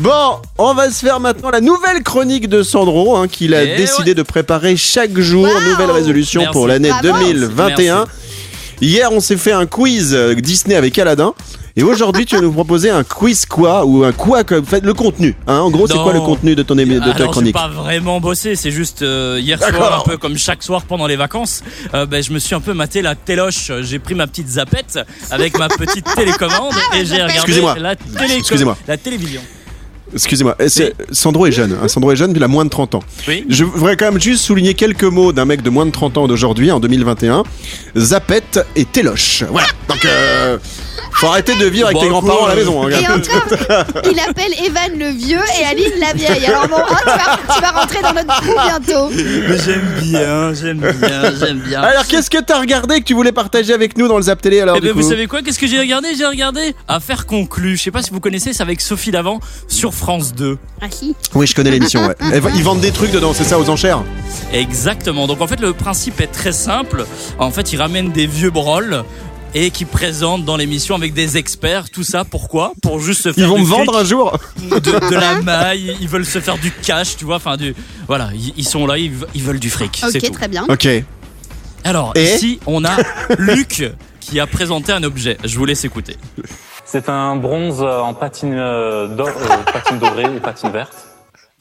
[0.00, 3.76] Bon, on va se faire maintenant la nouvelle chronique de Sandro, hein, qu'il a Eh
[3.76, 4.14] décidé ouais.
[4.14, 5.46] de préparer chaque jour.
[5.46, 5.70] Wow.
[5.70, 6.52] Nouvelle résolution Merci.
[6.52, 7.08] pour l'année Bravo.
[7.24, 7.96] 2021.
[7.96, 8.10] Merci.
[8.82, 11.32] Hier, on s'est fait un quiz euh, Disney avec Aladdin.
[11.76, 14.92] Et aujourd'hui, tu vas nous proposer un quiz quoi ou un quoi comme fait le
[14.92, 15.36] contenu.
[15.46, 18.20] Hein, en gros, c'est quoi le contenu de ton de ta Alors, chronique pas vraiment
[18.20, 21.62] bossé, c'est juste euh, hier soir, un peu comme chaque soir pendant les vacances,
[21.94, 23.70] euh, ben, je me suis un peu maté la téloche.
[23.82, 24.98] J'ai pris ma petite zapette
[25.30, 27.52] avec ma petite télécommande et j'ai regardé
[28.22, 29.40] télé- la télévision.
[30.14, 31.76] Excusez-moi, c'est- Sandro est jeune.
[31.82, 33.02] hein, Sandro est jeune, il a moins de 30 ans.
[33.28, 33.44] Oui.
[33.48, 36.26] Je voudrais quand même juste souligner quelques mots d'un mec de moins de 30 ans
[36.28, 37.42] d'aujourd'hui, en 2021.
[37.96, 39.44] Zapette et téloche.
[39.50, 39.68] Voilà.
[39.88, 40.58] Donc, euh,
[41.12, 42.82] faut arrêter de vivre avec Bon, tes grands-parents à la maison.
[42.84, 43.16] hein, Et gars.
[43.16, 46.46] encore, il appelle Evan le vieux et Aline la vieille.
[46.46, 49.10] Alors bon, hein, tu, vas, tu vas rentrer dans notre trou bientôt.
[49.64, 51.80] J'aime bien, j'aime bien, j'aime bien.
[51.82, 54.60] Alors, qu'est-ce que t'as regardé que tu voulais partager avec nous dans le Zap Télé
[54.60, 55.00] alors Eh du ben, coup?
[55.02, 55.42] vous savez quoi?
[55.42, 56.08] Qu'est-ce que j'ai regardé?
[56.16, 57.76] J'ai regardé Affaire conclue.
[57.76, 60.56] Je sais pas si vous connaissez, c'est avec Sophie Davant sur France 2.
[60.80, 61.14] Ah si.
[61.34, 62.06] Oui, je connais l'émission.
[62.06, 62.14] Ouais.
[62.34, 64.02] Eh, Ils vendent des trucs dedans, c'est ça, aux enchères?
[64.52, 65.26] Exactement.
[65.26, 67.04] Donc en fait, le principe est très simple.
[67.38, 69.04] En fait, ils ramènent des vieux brols
[69.54, 71.90] et qui présentent dans l'émission avec des experts.
[71.90, 72.72] Tout ça, pourquoi?
[72.82, 74.38] Pour juste se faire Ils vont du me vendre un jour
[74.70, 75.94] de, de la maille.
[76.00, 77.36] Ils veulent se faire du cash, tu vois.
[77.36, 77.74] Enfin, du
[78.08, 78.30] voilà.
[78.56, 80.00] Ils, sont là, ils, ve- ils veulent du fric.
[80.02, 80.30] Ok, tout.
[80.32, 80.64] très bien.
[80.68, 80.88] Ok.
[81.84, 82.96] Alors Et ici, on a
[83.38, 83.84] Luc
[84.20, 85.36] qui a présenté un objet.
[85.44, 86.16] Je vous laisse écouter.
[86.90, 90.96] C'est un bronze en patine, euh, d'or- euh, patine dorée et patine verte.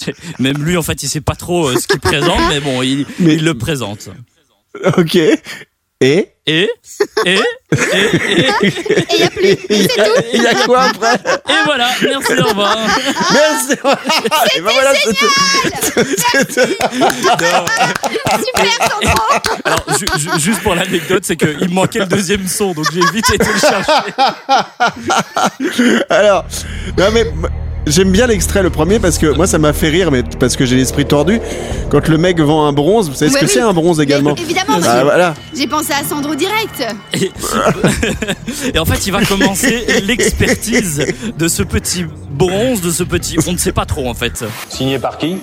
[0.40, 3.06] Même lui, en fait, il sait pas trop euh, ce qu'il présente, mais bon, il,
[3.20, 4.10] Mais- il le présente.
[4.98, 5.18] Ok.
[6.02, 6.70] Et Et
[7.26, 7.40] et et
[8.64, 9.58] et, Et il y a plus.
[9.70, 11.90] Il y, a- il y a quoi après et voilà.
[12.02, 12.76] Merci, au revoir.
[13.32, 13.74] Merci
[14.56, 15.28] Et ben voilà, c'était-
[18.40, 19.14] Super, Sandro.
[19.66, 23.02] Alors, ju- ju- juste pour l'anecdote, c'est qu'il me manquait le deuxième son, donc j'ai
[23.14, 23.92] vite été le chercher.
[26.10, 26.46] Alors,
[26.98, 27.26] non mais
[27.88, 30.66] J'aime bien l'extrait le premier parce que moi ça m'a fait rire, mais parce que
[30.66, 31.40] j'ai l'esprit tordu.
[31.90, 33.52] Quand le mec vend un bronze, vous savez ce que oui.
[33.52, 35.34] c'est un bronze également Mais évidemment, Ah voilà.
[35.56, 36.84] J'ai pensé à Sandro direct.
[37.14, 37.32] Et,
[38.76, 41.04] et en fait, il va commencer l'expertise
[41.38, 43.38] de ce petit bronze, de ce petit.
[43.48, 44.44] On ne sait pas trop en fait.
[44.70, 45.38] Signé par qui?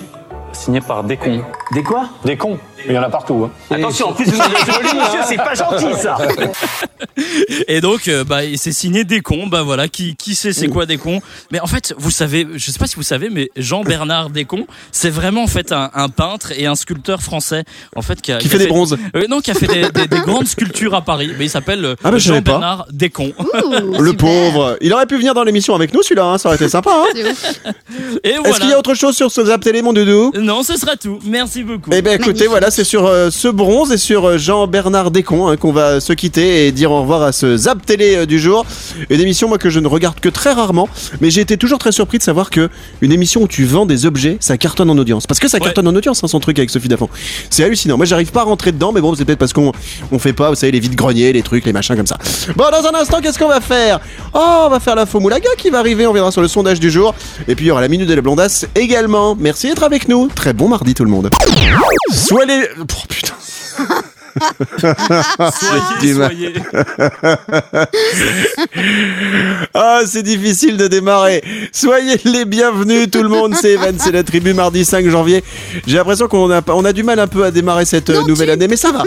[0.53, 1.41] Signé par des cons.
[1.73, 2.07] Des quoi?
[2.23, 2.57] Des cons.
[2.87, 3.45] Il y en a partout.
[3.69, 3.75] Hein.
[3.75, 6.17] Attention, en plus vous joli, monsieur, c'est pas gentil ça.
[7.67, 9.47] Et donc, euh, bah, c'est signé des cons.
[9.47, 11.21] Bah voilà, qui, qui sait c'est quoi des cons
[11.51, 15.09] Mais en fait, vous savez, je sais pas si vous savez, mais Jean-Bernard Descons, c'est
[15.09, 17.63] vraiment en fait un, un peintre et un sculpteur français,
[17.95, 18.97] en fait, qui, a, Qui a fait des bronzes.
[19.15, 21.31] Euh, non, qui a fait des, des- des grandes sculptures à Paris.
[21.37, 22.17] Mais il s'appelle euh, Ah bah.
[22.17, 23.33] Jean-Bernard Descons.
[23.39, 24.77] Ouh, Le pauvre.
[24.81, 26.91] Il aurait pu venir dans l'émission avec nous celui-là, hein, ça aurait été sympa.
[26.93, 27.19] Hein.
[28.23, 28.55] Est-ce voilà.
[28.59, 30.31] qu'il y a autre chose sur ce Zap Télé, mon doudou?
[30.39, 31.19] Non, ce sera tout.
[31.25, 31.89] Merci beaucoup.
[31.93, 32.49] Eh bien écoutez, Magnifique.
[32.49, 36.13] voilà, c'est sur euh, ce bronze et sur euh, Jean-Bernard Descons hein, qu'on va se
[36.13, 38.67] quitter et dire au revoir à ce Zap Télé euh, du jour.
[39.09, 40.87] Une émission moi que je ne regarde que très rarement,
[41.19, 42.69] mais j'ai été toujours très surpris de savoir que
[43.01, 45.25] une émission où tu vends des objets, ça cartonne en audience.
[45.25, 45.63] Parce que ça Ouais.
[45.63, 47.09] cartonne en audience, hein, son truc avec Sophie Dafont.
[47.49, 47.97] C'est hallucinant.
[47.97, 49.71] Moi j'arrive pas à rentrer dedans, mais bon, c'est peut-être parce qu'on
[50.11, 52.19] on fait pas, vous savez, les vides greniers, les trucs, les machins comme ça.
[52.55, 53.99] Bon, dans un instant, qu'est-ce qu'on va faire?
[54.35, 56.91] Oh, on va faire l'info Moulaga qui va arriver, on verra sur le sondage du
[56.91, 57.15] jour.
[57.47, 59.35] Et puis il y aura la minute de la blondasse également.
[59.39, 60.27] Merci d'être avec nous.
[60.27, 61.31] Très bon mardi tout le monde.
[62.13, 62.45] Soit
[62.79, 63.33] Oh putain.
[65.51, 66.27] soyez, Dis-moi.
[66.27, 66.53] soyez.
[69.73, 71.43] Ah, c'est difficile de démarrer.
[71.71, 73.55] Soyez les bienvenus, tout le monde.
[73.59, 75.43] C'est Evan, c'est la tribu mardi 5 janvier.
[75.85, 78.21] J'ai l'impression qu'on a, pas- on a du mal un peu à démarrer cette euh,
[78.21, 79.03] Non, nouvelle tu- année, mais ça va.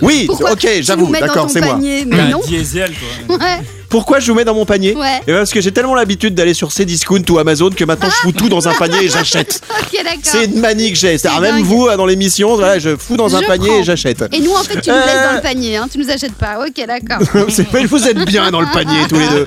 [0.00, 1.74] Oui, Pourquoi ok, j'avoue, d'accord, c'est moi.
[1.74, 2.40] panier Mais Un non.
[2.46, 2.92] diesel,
[3.28, 3.36] quoi.
[3.38, 3.60] Ouais.
[3.92, 5.20] Pourquoi je vous mets dans mon panier Ouais.
[5.26, 8.14] Eh ben, Parce que j'ai tellement l'habitude d'aller sur Cdiscount ou Amazon que maintenant je
[8.16, 9.60] fous tout dans un panier et j'achète.
[9.82, 10.20] Ok, d'accord.
[10.22, 11.18] C'est une manie que j'ai.
[11.18, 11.64] C'est-à-dire C'est même dingue.
[11.66, 13.78] vous, euh, dans l'émission, voilà, je fous dans un Je panier prends.
[13.80, 14.24] et j'achète.
[14.32, 15.04] Et nous, en fait, tu nous Euh.
[15.06, 15.86] laisses dans le panier, hein.
[15.92, 16.58] tu nous achètes pas.
[16.66, 17.26] Ok, d'accord.
[17.50, 19.46] C'est pas- vous êtes bien dans le panier tous les deux.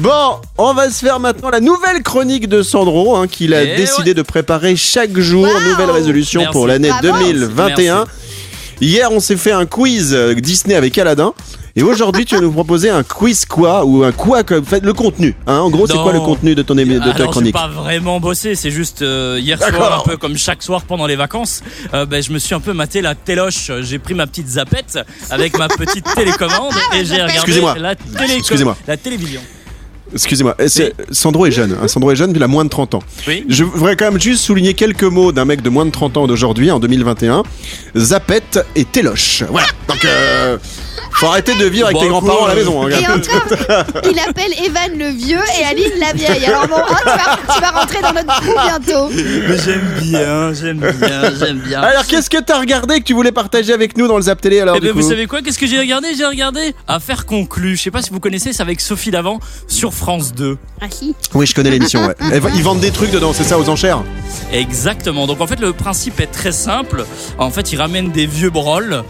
[0.00, 3.76] Bon, on va se faire maintenant la nouvelle chronique de Sandro, hein, qu'il a Et
[3.76, 4.14] décidé ouais.
[4.14, 5.46] de préparer chaque jour.
[5.46, 5.60] Wow.
[5.70, 6.52] Nouvelle résolution Merci.
[6.52, 7.18] pour l'année Bravo.
[7.24, 7.94] 2021.
[7.98, 8.10] Merci.
[8.80, 11.32] Hier, on s'est fait un quiz euh, Disney avec Aladdin.
[11.78, 14.92] Et aujourd'hui, tu vas nous proposer un quiz quoi ou un quoi que faites le
[14.92, 15.36] contenu.
[15.46, 17.52] Hein, en gros, c'est quoi le contenu de ton émi- de ta Alors, j'ai chronique
[17.54, 19.86] pas vraiment bossé, c'est juste euh, hier D'accord.
[19.86, 21.62] soir, un peu comme chaque soir pendant les vacances,
[21.94, 23.70] euh, ben, je me suis un peu maté la téloche.
[23.82, 24.98] J'ai pris ma petite zapette
[25.30, 27.76] avec ma petite télécommande et j'ai regardé Excusez-moi.
[27.78, 28.76] la, télé Excusez-moi.
[28.88, 29.40] la télévision.
[30.12, 31.76] Excusez-moi, c'est- Sandro est jeune.
[31.82, 33.02] hein, Sandro est jeune, il a moins de 30 ans.
[33.26, 33.44] Oui.
[33.48, 36.26] Je voudrais quand même juste souligner quelques mots d'un mec de moins de 30 ans
[36.26, 37.42] d'aujourd'hui, en 2021.
[37.96, 39.42] Zapette et téloche.
[39.50, 39.66] Voilà.
[39.88, 40.58] Donc, euh,
[41.12, 42.62] faut arrêter de vivre avec Bon, tes grands-parents à la cool.
[42.64, 42.82] maison.
[42.82, 43.14] hein, Et gars.
[43.14, 46.44] encore, il appelle Evan le vieux et Aline la vieille.
[46.46, 49.08] Alors bon, hein, tu, vas, tu vas rentrer dans notre trou bientôt.
[49.12, 51.80] Mais j'aime bien, j'aime bien, j'aime bien.
[51.80, 54.60] Alors, qu'est-ce que t'as regardé que tu voulais partager avec nous dans le Zap Télé
[54.60, 55.00] alors Eh du ben, coup?
[55.00, 55.42] vous savez quoi?
[55.42, 56.08] Qu'est-ce que j'ai regardé?
[56.16, 57.76] J'ai regardé Affaire conclue.
[57.76, 60.56] Je sais pas si vous connaissez, c'est avec Sophie Davant sur France 2.
[60.80, 61.14] Ah si.
[61.34, 62.14] Oui, je connais l'émission, ouais.
[62.32, 64.02] Eh, Ils vendent des trucs dedans, c'est ça, aux enchères?
[64.52, 65.26] Exactement.
[65.26, 67.04] Donc en fait, le principe est très simple.
[67.38, 69.04] En fait, ils ramènent des vieux brols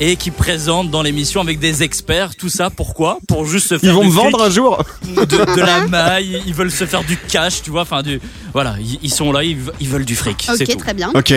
[0.00, 2.36] et qui présentent dans l'émission avec des experts.
[2.36, 3.18] Tout ça, pourquoi?
[3.26, 4.82] Pour juste se faire Ils vont du me vendre un jour
[5.16, 6.42] de, de la maille.
[6.46, 7.82] Ils veulent se faire du cash, tu vois.
[7.82, 8.20] Enfin, du
[8.52, 8.76] voilà.
[9.02, 10.46] Ils, sont là, ils, ils veulent du fric.
[10.52, 10.76] Ok, tout.
[10.78, 11.10] très bien.
[11.14, 11.32] Ok.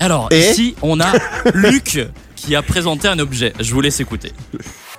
[0.00, 1.12] Alors Et ici, on a
[1.54, 2.00] Luc
[2.36, 3.52] qui a présenté un objet.
[3.60, 4.32] Je vous laisse écouter.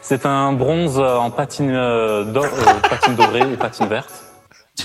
[0.08, 4.14] C'est un bronze en patine, euh, d'or- euh, patine dorée et patine verte.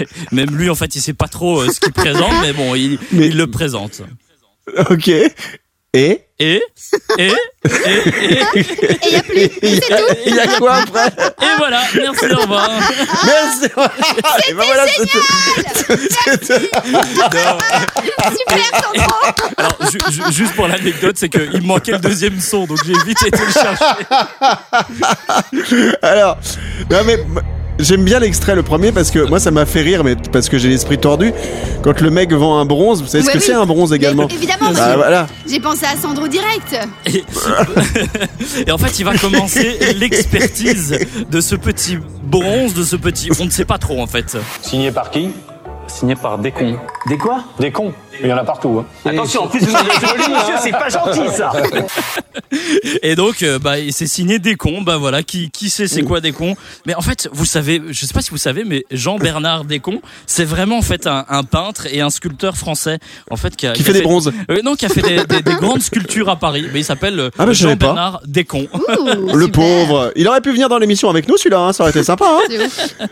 [0.33, 2.99] Même lui, en fait, il sait pas trop euh, ce qu'il présente, mais bon, il,
[3.13, 4.01] Mais- il le présente.
[4.89, 5.11] Ok.
[5.93, 6.25] Et?
[6.39, 6.63] Et,
[7.19, 7.33] et, et,
[7.67, 9.51] il y a plus.
[9.61, 11.09] Il y, a- il y a quoi après?
[11.09, 11.83] Et voilà.
[11.95, 12.71] Merci, au revoir.
[13.27, 13.67] Merci
[14.49, 15.19] Et ben voilà, c'était-
[17.19, 17.59] Super.
[19.59, 22.95] Alors, ju- ju- juste pour l'anecdote, c'est qu'il me manquait le deuxième son, donc j'ai
[23.05, 23.85] vite été le chercher.
[26.03, 26.39] Alors,
[26.91, 27.19] non mais
[27.81, 30.59] j'aime bien l'extrait le premier parce que moi ça m'a fait rire, mais parce que
[30.59, 31.33] j'ai l'esprit tordu.
[31.83, 33.45] Quand le mec vend un bronze, vous savez ce Ouais, que oui.
[33.47, 35.27] c'est un bronze également Mais évidemment, Ah voilà.
[35.49, 36.77] J'ai pensé à Sandro direct.
[37.07, 37.25] Et,
[38.67, 40.99] et en fait, il va commencer l'expertise
[41.31, 43.31] de ce petit bronze, de ce petit.
[43.41, 44.37] On ne sait pas trop en fait.
[44.63, 45.31] Signé par qui?
[45.87, 46.77] Signé par des cons.
[47.09, 47.43] Des quoi?
[47.59, 47.93] Des cons.
[48.23, 48.81] Il y en a partout.
[49.05, 49.11] Hein.
[49.11, 49.83] Attention, en plus vous joli,
[50.35, 51.53] monsieur, c'est pas gentil ça.
[53.03, 54.83] Et donc, euh, bah, c'est signé des cons.
[54.83, 56.55] Bah voilà, qui, qui sait c'est quoi des cons
[56.87, 60.45] Mais en fait, vous savez, je sais pas si vous savez, mais Jean-Bernard Descons, c'est
[60.45, 62.99] vraiment en fait un, un peintre et un sculpteur français,
[63.31, 64.33] en fait, qui, a, Qui a fait des bronzes.
[64.51, 66.67] Euh, non, qui a fait des, des- des grandes sculptures à Paris.
[66.73, 67.53] Mais il s'appelle euh, Ah bah.
[67.53, 68.69] Jean-Bernard Descons.
[68.73, 70.13] Ouh, Le pauvre.
[70.17, 72.27] Il aurait pu venir dans l'émission avec nous celui-là, hein, ça aurait été sympa.
[72.29, 73.09] Hein.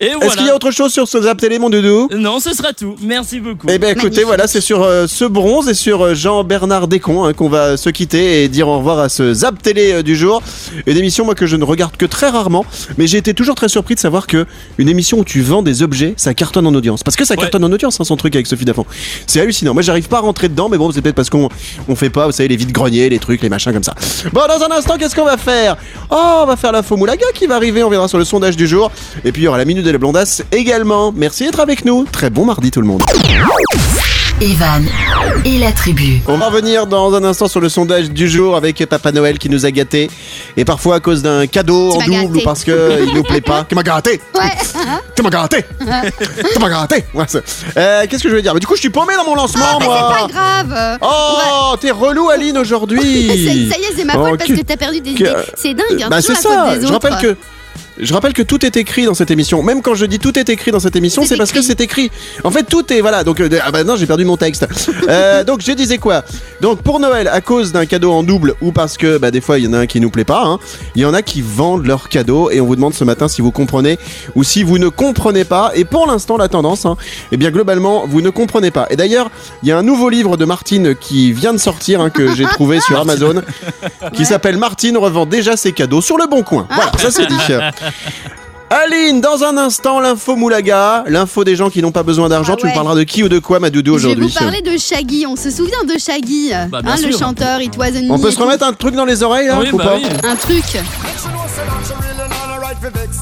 [0.00, 2.08] Est-ce qu'il y a autre chose sur ce Zap Télé, mon doudou?
[2.16, 2.96] Non, ce sera tout.
[3.02, 3.66] Merci beaucoup.
[3.70, 4.26] Eh ben écoutez, Magnifique.
[4.26, 7.88] voilà, c'est sur euh, ce bronze et sur euh, Jean-Bernard Descons hein, qu'on va se
[7.88, 10.42] quitter et dire au revoir à ce Zap Télé euh, du jour.
[10.86, 12.66] Une émission, moi, que je ne regarde que très rarement,
[12.98, 14.44] mais j'ai été toujours très surpris de savoir que
[14.76, 17.02] une émission où tu vends des objets, ça cartonne en audience.
[17.02, 18.84] Parce que ça cartonne en audience, hein, son truc avec Sophie Dafon.
[19.26, 19.72] C'est hallucinant.
[19.72, 21.48] Moi, j'arrive pas à rentrer dedans, mais bon, c'est peut-être parce qu'on
[21.88, 23.94] on fait pas, vous savez, les vides-greniers, les trucs, les machins comme ça.
[24.34, 25.78] Bon, dans un instant, qu'est-ce qu'on va faire?
[26.10, 28.66] Oh, on va faire l'info Moulaga qui va arriver, on viendra sur le sondage du
[28.66, 28.92] jour.
[29.24, 31.10] Et puis, il y aura la minute de la blondasse également.
[31.10, 32.04] Merci d'être avec nous.
[32.04, 33.00] Très bon mardi, tout le monde.
[34.40, 34.84] Evan
[35.44, 36.20] et la tribu.
[36.26, 39.48] On va revenir dans un instant sur le sondage du jour avec Papa Noël qui
[39.48, 40.10] nous a gâtés.
[40.56, 42.40] Et parfois à cause d'un cadeau Tu en m'as double gâté.
[42.40, 43.64] ou parce qu'il nous plaît pas.
[43.68, 44.50] Qui m'a gâté Ouais.
[45.14, 45.64] Tu m'as gâté
[46.52, 47.24] Tu m'as gâté Ouais,
[47.76, 48.54] Euh, Qu'est-ce que je veux dire?
[48.54, 50.98] Mais Du coup, je suis paumé dans mon lancement, Ah, mais c'est moi pas grave.
[51.02, 54.56] Oh, t'es relou, Aline, aujourd'hui C'est- Ça y est, c'est ma Oh, faute parce que-
[54.56, 55.32] que t'as perdu des idées.
[55.56, 57.36] C'est dingue, hein, Bah, c'est ça des Je rappelle que.
[57.98, 59.62] Je rappelle que tout est écrit dans cette émission.
[59.62, 62.10] Même quand je dis tout est écrit dans cette émission, C'est parce que c'est écrit.
[62.44, 63.24] En fait, tout est voilà.
[63.24, 64.66] Donc euh, ah bah non, j'ai perdu mon texte.
[65.08, 66.22] Euh, donc je disais quoi?
[66.60, 69.58] Donc pour Noël, à cause d'un cadeau en double ou parce que bah, des fois
[69.58, 70.58] il y en a un qui nous plaît pas, hein,
[70.94, 73.42] il y en a qui vendent leurs cadeaux et on vous demande ce matin si
[73.42, 73.98] vous comprenez
[74.36, 75.72] ou si vous ne comprenez pas.
[75.74, 76.96] Et pour l'instant, la tendance, hein,
[77.32, 78.86] eh bien globalement, vous ne comprenez pas.
[78.90, 79.30] Et d'ailleurs,
[79.62, 82.44] il y a un nouveau livre de Martine qui vient de sortir hein, que j'ai
[82.44, 83.42] trouvé sur Amazon
[84.12, 86.66] qui s'appelle Martine revend déjà ses cadeaux sur le bon coin.
[86.70, 87.34] Voilà, ça c'est dit.
[88.70, 92.54] Aline, dans un instant, l'info Moulaga, l'info des gens qui n'ont pas besoin d'argent.
[92.54, 94.38] Ah Tu me parleras de qui ou de quoi, ma doudou, Je vais vous aujourd'hui
[94.38, 95.26] parler de Shaggy.
[95.26, 98.44] On se souvient de Shaggy, Bah, hein, le chanteur It Was On peut se Me.
[98.44, 100.04] remettre un truc dans les oreilles là Oui, ou bah pas oui.
[100.24, 100.64] Un truc.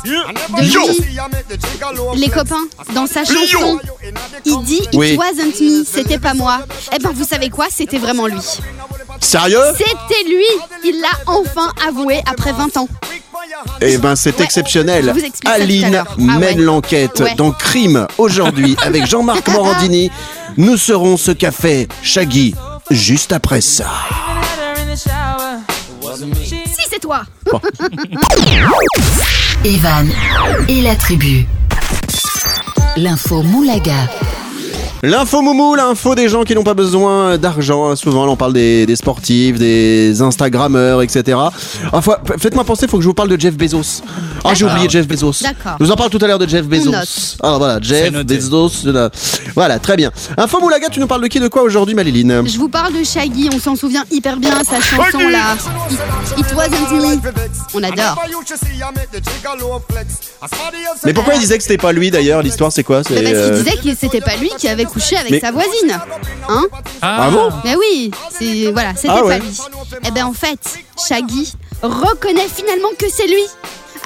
[0.05, 0.81] De Yo.
[0.87, 3.79] lui, les copains, dans sa chanson,
[4.44, 5.16] il dit It Oui.
[5.18, 6.61] wasn't me, c'était pas moi.
[6.94, 7.66] Eh ben, vous savez quoi?
[7.70, 8.40] C'était vraiment lui.
[9.20, 9.59] Sérieux?
[9.77, 10.44] C'était lui
[10.85, 12.88] Il l'a enfin avoué après 20 ans.
[13.81, 14.44] Eh ben c'est Ouais.
[14.44, 15.05] exceptionnel.
[15.07, 16.03] Je vous explique ça tout à Aline.
[16.05, 16.64] Ah mène ouais.
[16.64, 17.35] l'enquête Ouais.
[17.37, 20.11] dans Crime aujourd'hui avec Jean-Marc Morandini.
[20.57, 22.55] Nous serons ce café Shaggy
[22.90, 23.87] juste après ça.
[26.44, 26.57] Si,
[26.90, 27.23] c'est toi
[29.64, 30.09] Evan
[30.68, 31.46] et la tribu.
[32.96, 34.09] L'info Moulaga.
[35.02, 37.96] L'info moumou, l'info des gens qui n'ont pas besoin d'argent.
[37.96, 41.38] Souvent, là, on parle des, des sportifs, des Instagrammeurs, etc.
[41.92, 44.02] Enfin, faites-moi penser, faut que je vous parle de Jeff Bezos.
[44.44, 45.42] Ah, j'ai oublié Jeff Bezos.
[45.42, 45.76] D'accord.
[45.80, 46.92] Je vous en parle tout à l'heure de Jeff Bezos.
[47.42, 48.12] Alors voilà, Jeff.
[48.24, 48.86] Bezos.
[49.54, 50.10] Voilà, très bien.
[50.36, 53.02] Info Moulaga, tu nous parles de qui, de quoi aujourd'hui, Maliline Je vous parle de
[53.02, 55.56] Shaggy, on s'en souvient hyper bien, sa chanson là.
[56.36, 57.20] It, It wasn't me.
[57.74, 58.20] On adore.
[61.04, 62.42] Mais pourquoi il disait que c'était pas lui d'ailleurs?
[62.42, 63.02] L'histoire, c'est quoi?
[63.04, 65.53] C'est, parce qu'il euh, disait que c'était pas lui qui avait couché avec Mais- sa
[65.53, 65.98] voisine.
[66.48, 66.64] Hein
[67.03, 69.38] Ah bon Mais oui, c'est voilà, c'était Ah ouais.
[69.38, 69.57] pas lui.
[70.07, 70.59] Et ben en fait,
[71.09, 73.42] Shaggy reconnaît finalement que c'est lui.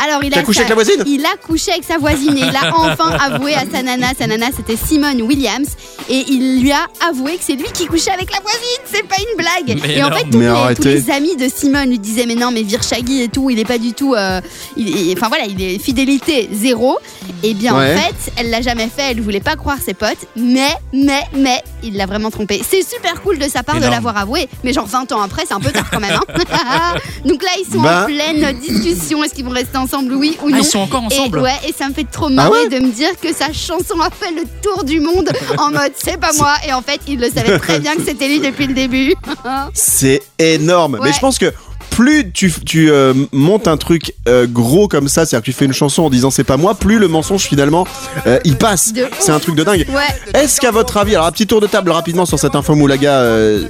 [0.05, 1.05] Alors il a couché sa- avec la voisine?
[1.07, 4.09] Il a couché avec sa voisine et il a enfin avoué à sa nana.
[4.18, 5.68] Sa nana c'était Simone Williams
[6.11, 8.81] et il lui a avoué que c'est lui qui couchait avec la voisine.
[8.92, 9.81] C'est pas une blague.
[9.83, 10.94] Mais et en fait tous Mais les, tous arrêtez.
[10.94, 13.64] les amis de Simone lui disaient mais non mais vire Shaggy et tout, il est
[13.64, 14.14] pas du tout.
[14.16, 14.40] euh,
[14.77, 16.99] il est- enfin voilà, il est fidélité zéro.
[17.42, 17.94] Et bien Ouais.
[17.94, 19.10] en fait, elle l'a jamais fait.
[19.10, 22.62] Elle voulait pas croire ses potes, mais mais mais il l'a vraiment trompé.
[22.68, 25.54] C'est super cool de sa part de l'avoir avoué, mais genre 20 ans après, c'est
[25.54, 26.14] un peu tard quand même.
[26.14, 26.94] hein.
[27.24, 29.22] Donc là, ils sont en pleine discussion.
[29.24, 31.58] Est-ce qu'ils vont rester ensemble, oui ou non Ah, ils sont encore ensemble Et ouais,
[31.68, 34.10] et ça me fait trop marrer Ah ouais de me dire que sa chanson a
[34.10, 36.54] fait le tour du monde en mode c'est pas moi.
[36.66, 39.14] Et en fait, il le savait très bien que c'était lui depuis le début.
[39.74, 40.98] C'est énorme.
[41.02, 41.52] Mais je pense que
[41.94, 45.64] plus tu, tu euh, montes un truc euh, gros comme ça, c'est-à-dire que tu fais
[45.64, 47.87] une chanson en disant c'est pas moi, plus le mensonge finalement
[48.26, 48.92] euh, il passe.
[49.20, 49.87] C'est un truc de dingue.
[49.90, 50.40] Ouais.
[50.40, 53.22] Est-ce qu'à votre avis, alors un petit tour de table rapidement sur cette info moulaga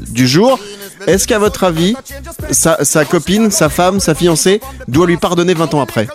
[0.08, 0.58] du jour,
[1.06, 1.94] est-ce qu'à votre avis,
[2.50, 6.08] sa, sa copine, sa femme, sa fiancée doit lui pardonner 20 ans après?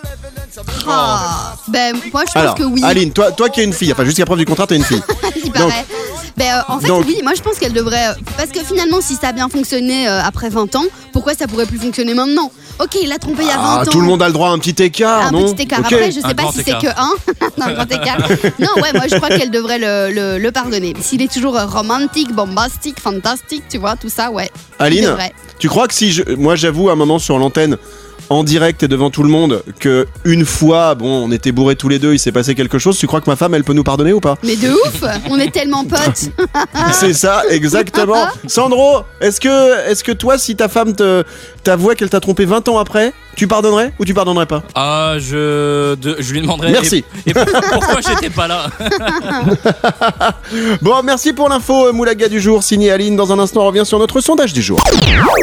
[0.88, 1.56] Ah.
[1.68, 2.82] Ben, moi, je pense Alors, que oui.
[2.84, 5.02] Aline, toi, toi qui es une fille, enfin jusqu'à preuve du contraire, t'es une fille.
[5.36, 5.86] il Donc- paraît.
[6.38, 8.10] Ben, euh, en fait, donc- oui, moi je pense qu'elle devrait.
[8.10, 11.48] euh, Parce que finalement, si ça a bien fonctionné euh, après 20 ans, pourquoi ça
[11.48, 12.52] pourrait plus fonctionner maintenant?
[12.82, 13.86] Ok, il l'a trompé il y a 20 Ah, ans.
[13.92, 15.52] tout le monde a le droit à un petit écart, Un non?
[15.54, 15.80] petit écart.
[15.80, 15.86] Ok.
[15.92, 16.82] Après, je sais Un pas grand si c'est écart.
[16.82, 17.12] que un.
[17.58, 18.18] non, un grand écart.
[18.60, 20.94] Non, ouais, moi je crois qu'elle devrait le, le, le pardonner.
[21.02, 24.50] S'il est toujours euh, romantique, bombastique, fantastique, tu vois, tout ça, ouais.
[24.80, 25.34] il Aline, devrait.
[25.60, 27.78] tu crois que si je, moi j'avoue à un moment sur l'antenne,
[28.30, 31.90] en direct et devant tout le monde, que une fois, bon, on était bourrés tous
[31.90, 33.84] les deux, il s'est passé quelque chose, tu crois que ma femme, elle peut nous
[33.84, 36.30] pardonner ou pas Mais de ouf On est tellement potes
[36.94, 38.26] C'est ça, exactement.
[38.48, 41.24] Sandro, est-ce que, est-ce que toi, si ta femme te
[41.64, 45.96] t'avoue qu'elle t'a trompé 20 ans après, Tu pardonnerais ou tu pardonnerais pas Ah, je,
[45.96, 46.72] de- je lui demanderai.
[46.74, 47.06] Merci.
[47.26, 48.66] Et, et pourquoi j'étais pas là
[50.82, 53.16] Bon, merci pour l'info, euh, Moulaga du jour, signé Aline.
[53.16, 54.78] Dans un instant, on revient sur notre sondage du jour.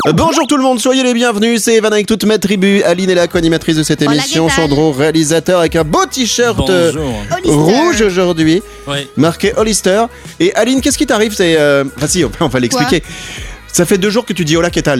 [0.07, 1.63] Euh, Bonjour tout le monde, soyez les bienvenus.
[1.63, 2.83] C'est Evan avec toute ma tribu.
[2.83, 4.47] Aline est la co-animatrice de cette Hola, émission.
[4.49, 4.65] ¿qué tal?
[4.69, 6.93] Sandro, réalisateur avec un beau t-shirt euh,
[7.45, 7.65] Bonjour.
[7.65, 9.09] Rouge aujourd'hui, Ouais.
[9.17, 10.03] marqué Hollister.
[10.39, 11.33] Et Aline, qu'est-ce qui t'arrive?
[11.35, 13.03] C'est, euh, Enfin, si, on va- on va l'expliquer.
[13.73, 14.97] Ça fait deux jours que tu dis hola, qu'est-ce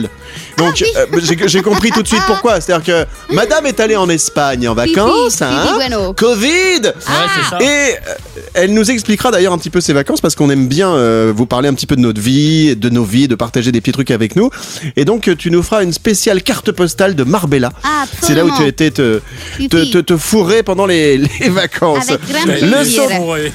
[0.57, 2.61] Donc, Ah, euh, j'ai j'ai compris tout de suite pourquoi.
[2.61, 6.13] C'est-à-dire que Madame est allée en Espagne en vacances, pipi hein bueno.
[6.13, 7.57] Covid Ouais, c'est ça.
[7.59, 8.13] et euh,
[8.53, 11.45] elle nous expliquera d'ailleurs un petit peu ses vacances parce qu'on aime bien euh, vous
[11.47, 14.11] parler un petit peu de notre vie, de nos vies, de partager des petits trucs
[14.11, 14.51] avec nous.
[14.95, 17.71] Et donc tu nous feras une spéciale carte postale de Marbella.
[17.83, 19.21] Ah, C'est là où tu étais te,
[19.69, 22.09] te, te, te fourrer pendant les, les vacances.
[22.09, 22.21] Avec
[22.69, 23.49] grand Le.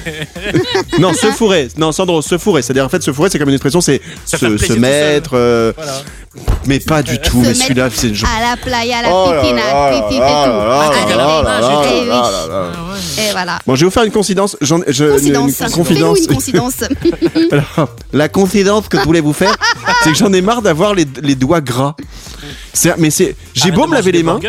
[0.99, 1.69] Non, se fourrer.
[1.77, 2.61] Non, Sandro, se fourrer.
[2.61, 4.75] C'est-à-dire en fait se fourrer, c'est comme une expression, c'est se, se plaisir
[5.21, 6.01] tout euh, Voilà.
[6.65, 7.41] Mais pas du tout.
[7.41, 12.05] Mais celui-là, c'est une À la playa, à la Oh piscine, à la là Eh
[12.05, 12.71] là.
[13.19, 13.59] Et voilà.
[13.67, 14.57] Bon, je vais vous faire une je- Confidence.
[14.61, 16.19] Une, Fais-nous confidence.
[16.19, 16.73] une confidence.
[17.51, 19.55] Alors, la confidence que je voulais vous faire,
[20.03, 21.95] c'est que j'en ai marre d'avoir les, les doigts gras.
[22.73, 24.39] C'est- Mais c'est, j'ai beau me laver les mains,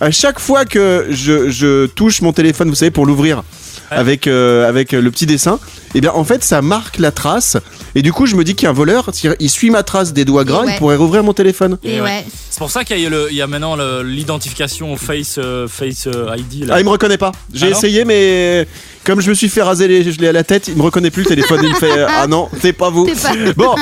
[0.00, 3.42] à chaque fois que je, je touche mon téléphone, vous savez, pour l'ouvrir
[3.90, 5.58] avec euh, avec le petit dessin,
[5.94, 7.56] et bien en fait ça marque la trace.
[7.96, 10.12] Et du coup, je me dis qu'il y a un voleur, il suit ma trace
[10.12, 10.74] des doigts gras, ouais.
[10.74, 11.76] il pourrait rouvrir mon téléphone.
[11.82, 12.06] Et Et ouais.
[12.06, 12.26] ouais.
[12.48, 16.66] C'est pour ça qu'il y, a y maintenant l'identification au Face, euh, face euh, ID.
[16.68, 16.74] Là.
[16.76, 17.32] Ah, il me reconnaît pas.
[17.52, 18.68] J'ai Ah essayé, mais
[19.04, 21.22] comme je me suis fait raser les gelés à la tête, il me reconnaît plus
[21.22, 21.60] le téléphone.
[21.64, 23.06] Il me fait Ah non, c'est pas vous.
[23.06, 23.74] Pas- Bon,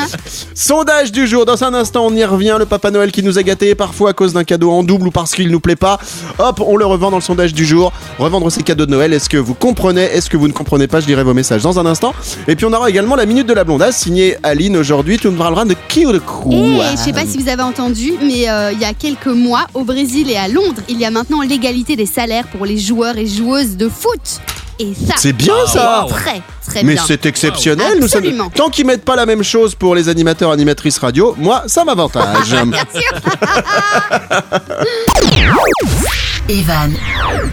[0.54, 1.44] sondage du jour.
[1.44, 2.56] Dans un instant, on y revient.
[2.58, 5.10] Le Papa Noël qui nous a gâtés, parfois à cause d'un cadeau en double ou
[5.10, 5.98] parce qu'il nous plaît pas.
[6.38, 7.92] Hop, on le revend dans le sondage du jour.
[8.18, 9.12] Revendre ses cadeaux de Noël.
[9.12, 11.78] Est-ce que vous comprenez Est-ce que vous ne comprenez pas Je lirai vos messages dans
[11.78, 12.14] un instant.
[12.46, 15.18] Et puis on aura également la minute de la blondasse signée Aline aujourd'hui.
[15.18, 16.54] Tu nous parleras de qui ou de quoi?
[16.54, 19.66] Et je sais pas si vous avez entendu, mais euh, il y a quelques mois,
[19.74, 23.16] au Brésil et à Londres, il y a maintenant l'égalité des salaires pour les joueurs
[23.18, 24.40] et joueuses de foot.
[24.80, 27.02] Et ça, C'est bien ça très, très Mais bien.
[27.04, 27.98] c'est exceptionnel.
[28.00, 28.22] Nous sommes...
[28.54, 32.54] Tant qu'ils mettent pas la même chose pour les animateurs animatrices radio, moi ça m'avantage.
[36.48, 36.92] Evan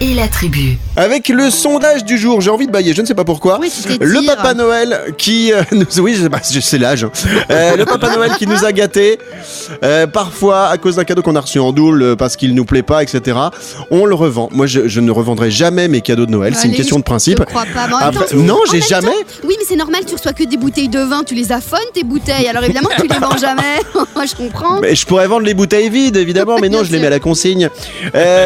[0.00, 0.78] et la tribu.
[0.96, 3.58] Avec le sondage du jour, j'ai envie de bailler, je ne sais pas pourquoi.
[3.60, 4.26] Oui, Le.
[4.26, 5.84] Papa Noël qui euh, nous...
[5.98, 7.04] Oui, c'est l'âge.
[7.04, 7.10] hein.
[7.50, 9.18] Euh, le Papa Noël qui nous a gâtés,
[9.84, 12.82] euh, parfois à cause d'un cadeau qu'on a reçu en double parce qu'il nous plaît
[12.82, 13.38] pas, etc.
[13.90, 14.48] On le revend.
[14.52, 16.54] Moi, je, je ne revendrai jamais mes cadeaux de Noël.
[16.56, 17.38] C'est une question de principe.
[17.40, 17.86] Je crois pas.
[17.86, 19.06] Même Après- temps, non, j'ai jamais.
[19.08, 19.12] temps-
[19.44, 22.02] oui, mais c'est normal, tu reçois que des bouteilles de vin, tu les affones tes
[22.04, 22.48] bouteilles.
[22.48, 23.62] Alors évidemment tu les vends jamais.
[24.26, 24.80] Je comprends.
[24.80, 27.20] Mais je pourrais vendre les bouteilles vides, évidemment, mais non, je les mets à la
[27.20, 27.68] consigne.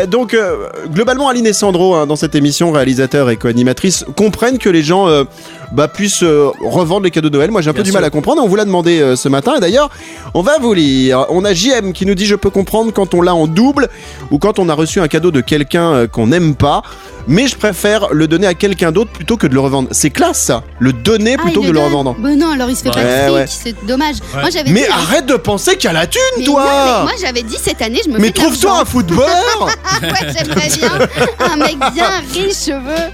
[0.08, 4.68] Donc, euh, globalement, Aline et Sandro, hein, dans cette émission, réalisateur et co-animatrice, comprennent que
[4.68, 5.24] les gens euh,
[5.72, 7.50] bah, puissent euh, revendre les cadeaux de Noël.
[7.50, 7.98] Moi, j'ai un peu du sûr.
[8.00, 8.42] mal à comprendre.
[8.42, 9.54] On vous l'a demandé euh, ce matin.
[9.56, 9.88] Et d'ailleurs,
[10.34, 11.26] on va vous lire.
[11.30, 13.88] On a JM qui nous dit Je peux comprendre quand on l'a en double
[14.30, 16.82] ou quand on a reçu un cadeau de quelqu'un euh, qu'on n'aime pas.
[17.28, 19.88] Mais je préfère le donner à quelqu'un d'autre plutôt que de le revendre.
[19.92, 20.62] C'est classe, ça.
[20.78, 21.88] Le donner Ah, plutôt il que de le donne.
[21.88, 22.16] revendre.
[22.18, 23.46] Bah non, alors il se fait pas Ouais, de ouais.
[23.46, 24.16] fric, c'est dommage.
[24.32, 24.86] Moi j'avais Mais dit.
[24.90, 27.56] arrête de penser qu'il y a la thune, Mais toi non, mais moi j'avais dit
[27.62, 28.90] cette année, je me Mais fais de trouve-toi un l'argent.
[28.90, 29.68] footballeur
[30.02, 33.10] Ouais, j'aimerais bien un mec bien riche, cheveux.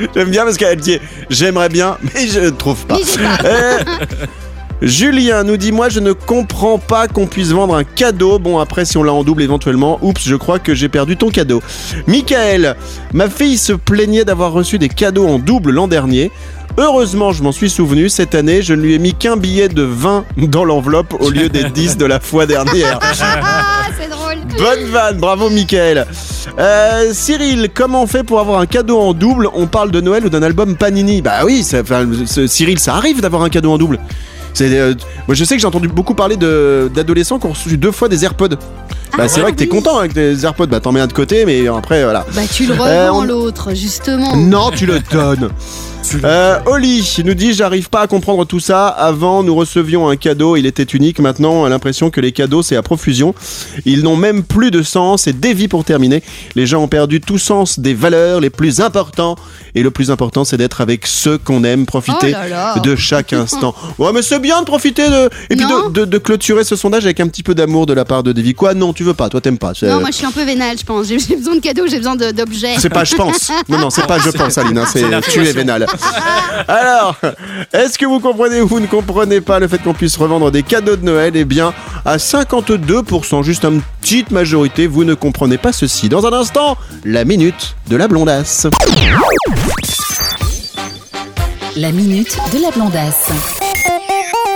[0.14, 2.98] J'aime bien parce qu'elle dit j'aimerais bien, mais je ne trouve pas.
[3.44, 3.78] Euh,
[4.82, 8.38] Julien nous dit moi je ne comprends pas qu'on puisse vendre un cadeau.
[8.38, 11.30] Bon après si on l'a en double éventuellement, oups je crois que j'ai perdu ton
[11.30, 11.62] cadeau.
[12.06, 12.76] Michael,
[13.12, 16.30] ma fille se plaignait d'avoir reçu des cadeaux en double l'an dernier.
[16.78, 19.82] Heureusement, je m'en suis souvenu, cette année, je ne lui ai mis qu'un billet de
[19.82, 23.00] 20 dans l'enveloppe au lieu des 10 de la fois dernière.
[24.58, 26.06] Bonne vanne, bravo Michael.
[26.58, 29.48] Euh, Cyril, comment on fait pour avoir un cadeau en double?
[29.54, 31.22] On parle de Noël ou d'un album Panini?
[31.22, 31.64] Bah oui,
[32.46, 33.98] Cyril, ça arrive d'avoir un cadeau en double.
[34.54, 34.94] C'est, euh,
[35.26, 38.08] moi je sais que j'ai entendu beaucoup parler de, d'adolescents qui ont reçu deux fois
[38.08, 38.56] des AirPods.
[39.18, 39.70] Bah c'est Ah vrai que t'es oui.
[39.70, 42.24] content avec des AirPods, bah t'en mets un de côté, mais après voilà.
[42.34, 44.36] Bah tu le Euh, revends on- l'autre, justement.
[44.36, 45.48] Non, tu le donnes.
[46.24, 48.88] Euh, Oli nous dit j'arrive pas à comprendre tout ça.
[48.88, 51.20] Avant nous recevions un cadeau, il était unique.
[51.20, 53.34] Maintenant, on a l'impression que les cadeaux c'est à profusion.
[53.84, 55.26] Ils n'ont même plus de sens.
[55.26, 56.22] Et dévi pour terminer,
[56.56, 59.36] les gens ont perdu tout sens des valeurs les plus importants.
[59.74, 62.78] Et le plus important, c'est d'être avec ceux qu'on aime, profiter Oh là là.
[62.80, 63.74] de chaque instant.
[63.98, 67.04] Ouais, mais c'est bien de profiter de et puis de, de- de clôturer ce sondage
[67.04, 68.54] avec un petit peu d'amour de la part de Davy.
[68.54, 69.28] Quoi Non, tu veux pas.
[69.28, 69.72] Toi, t'aimes pas.
[69.82, 71.06] Non, moi je suis un peu vénale, je pense.
[71.08, 72.74] J'ai besoin de cadeaux, j'ai besoin d'objets.
[72.78, 73.50] c'est pas je pense.
[73.68, 74.78] Non, non, c'est pas je pense, Aline.
[74.78, 75.86] hein, C'est tu es vénal.
[76.68, 77.16] Alors,
[77.72, 80.62] est-ce que vous comprenez ou vous ne comprenez pas le fait qu'on puisse revendre des
[80.62, 81.32] cadeaux de Noël?
[81.36, 81.72] Eh bien,
[82.04, 86.08] à 52%, juste une petite majorité, vous ne comprenez pas ceci.
[86.08, 88.66] Dans un instant, la minute de la blondasse.
[91.76, 93.30] La minute de la blondasse.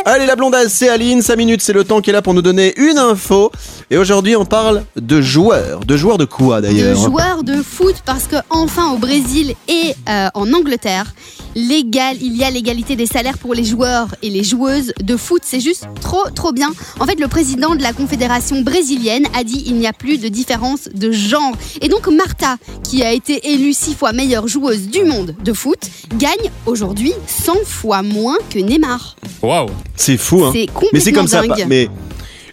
[0.06, 1.22] Allez, la blondasse, c'est Aline.
[1.22, 3.50] 5 minutes, c'est le temps qui est là pour nous donner une info.
[3.90, 5.80] Et aujourd'hui, on parle de joueurs.
[5.80, 9.94] De joueurs de quoi De d'ailleurs joueurs de foot parce que enfin au Brésil et
[10.10, 11.14] euh, en Angleterre,
[11.54, 15.40] légal, il y a l'égalité des salaires pour les joueurs et les joueuses de foot.
[15.42, 16.68] C'est juste trop trop bien.
[17.00, 20.28] En fait, le président de la Confédération brésilienne a dit il n'y a plus de
[20.28, 21.52] différence de genre.
[21.80, 25.80] Et donc Marta, qui a été élue six fois meilleure joueuse du monde de foot,
[26.18, 29.16] gagne aujourd'hui 100 fois moins que Neymar.
[29.42, 29.68] Waouh.
[29.96, 30.50] C'est fou, hein.
[30.52, 31.40] C'est complètement Mais c'est comme ça.
[31.42, 31.50] dingue.
[31.50, 31.88] pa- Mais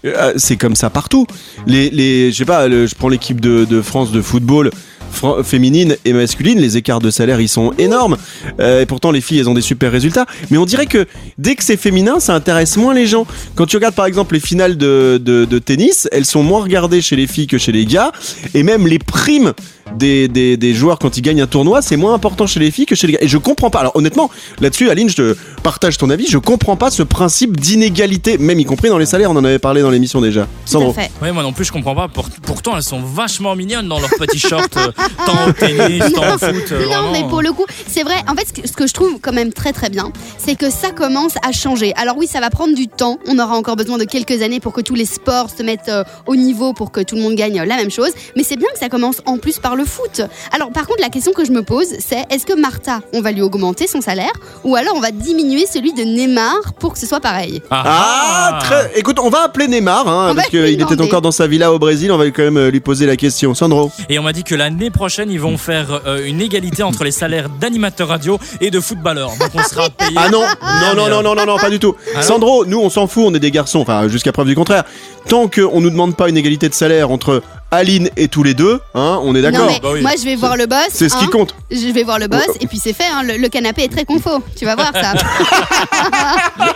[0.06, 1.26] euh, c'est comme ça partout.
[1.68, 2.68] Les, les, je sais pas.
[2.68, 4.72] le- je prends l'équipe de, de France de football.
[5.44, 8.16] féminine et masculine, les écarts de salaire ils sont énormes.
[8.62, 10.26] Euh, et pourtant les filles elles ont des super résultats.
[10.50, 11.06] Mais on dirait que
[11.38, 13.28] dès que c'est féminin, ça intéresse moins les gens.
[13.56, 17.02] Quand tu regardes par exemple les finales de, de, de tennis, elles sont moins regardées
[17.02, 18.14] chez les filles que chez les gars.
[18.54, 19.52] Et même les primes
[19.98, 22.86] des, des, des joueurs quand ils gagnent un tournoi, c'est moins important chez les filles
[22.86, 23.20] que chez les gars.
[23.22, 23.80] Et je comprends pas.
[23.80, 24.30] Alors honnêtement,
[24.60, 26.28] là-dessus, Aline, je te partage ton avis.
[26.28, 29.32] Je comprends pas ce principe d'inégalité, même y compris dans les salaires.
[29.32, 30.42] On en avait parlé dans l'émission déjà.
[30.44, 30.92] Tout Sandro.
[30.92, 31.12] à fait.
[31.22, 32.08] Ouais, moi non plus, je comprends pas.
[32.08, 34.92] Pour- pourtant, elles sont vachement mignonnes dans leurs petits shorts, euh,
[35.26, 36.42] tant au tennis, tant au foot.
[36.72, 37.12] euh, Non, vraiment.
[37.12, 38.16] mais pour le coup, c'est vrai.
[38.28, 40.70] En fait, ce que, ce que je trouve quand même très très bien, c'est que
[40.70, 41.94] ça commence à changer.
[41.96, 43.20] Alors oui, ça va prendre du temps.
[43.28, 46.04] On aura encore besoin de quelques années pour que tous les sports se mettent euh,
[46.28, 48.12] au niveau, pour que tout le monde gagne euh, la même chose.
[48.36, 50.22] Mais c'est bien que ça commence en plus par le foot.
[50.52, 53.32] Alors par contre, la question que je me pose, c'est est-ce que Martha, on va
[53.32, 54.32] lui augmenter son salaire,
[54.64, 57.62] ou alors on va diminuer celui de Neymar pour que ce soit pareil?
[57.72, 59.00] Ah, très.
[59.00, 61.80] Écoute, on va appeler Neymar, hein, On parce qu'il était encore dans sa villa au
[61.80, 62.12] Brésil.
[62.12, 63.54] On va quand même euh, lui poser la question.
[63.54, 63.92] Sandro.
[64.10, 67.12] Et on m'a dit que l'année prochaine, ils vont faire euh, une égalité entre les
[67.12, 69.32] salaires d'animateurs radio et de footballeurs.
[69.40, 70.12] Donc on sera payé.
[70.16, 71.96] Ah non, non, non, non, non, non, non, pas du tout.
[72.16, 74.84] Ah Sandro, nous, on s'en fout, on est des garçons, enfin, jusqu'à preuve du contraire.
[75.28, 77.42] Tant qu'on nous demande pas une égalité de salaire entre
[77.74, 79.68] Aline et tous les deux, hein, on est d'accord.
[79.82, 80.02] Bah oui.
[80.02, 80.90] moi je vais voir le boss.
[80.92, 81.30] C'est ce qui hein.
[81.32, 81.56] compte.
[81.72, 83.06] Je vais voir le boss et puis c'est fait.
[83.06, 83.24] hein.
[83.24, 84.42] Le, le canapé est très confort.
[84.58, 85.14] Tu vas voir ça.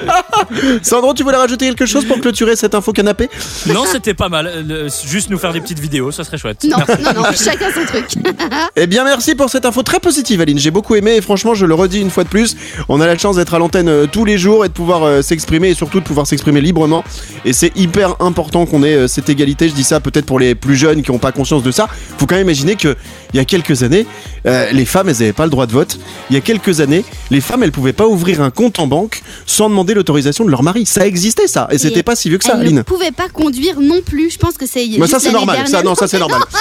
[0.84, 3.30] Sandro, tu voulais rajouter quelque chose pour clôturer cette info canapé?
[3.68, 4.48] Non, c'était pas mal.
[4.48, 6.64] Euh, le- juste nous faire des petites vidéos, ça serait chouette.
[6.70, 8.06] Non, non, non, chacun son truc.
[8.78, 10.60] Eh bien, merci pour cette info très positive, Aline.
[10.60, 12.56] J'ai beaucoup aimé et franchement, je le redis une fois de plus,
[12.90, 15.22] on a la chance d'être à l'antenne euh, tous les jours et de pouvoir euh,
[15.22, 17.04] s'exprimer et surtout de pouvoir s'exprimer librement.
[17.46, 19.70] Et c'est hyper important qu'on ait euh, cette égalité.
[19.70, 21.88] Je dis ça peut-être pour les plus jeunes qui n'ont pas conscience de ça.
[22.18, 22.96] Faut quand même imaginer que
[23.34, 24.06] il y a quelques années,
[24.46, 26.00] euh, les femmes, elles n'avaient pas le droit de vote.
[26.30, 29.22] Il y a quelques années, les femmes, elles pouvaient pas ouvrir un compte en banque
[29.46, 30.86] sans demander l'autorisation de leur mari.
[30.86, 33.80] Ça existait ça et c'était pas si vieux que ça, Elle ne pouvait pas conduire
[33.82, 34.30] non plus.
[34.30, 34.88] Je pense que c'est.
[34.98, 35.68] Mais ça c'est normal.
[35.68, 36.42] Ça non, ça c'est normal.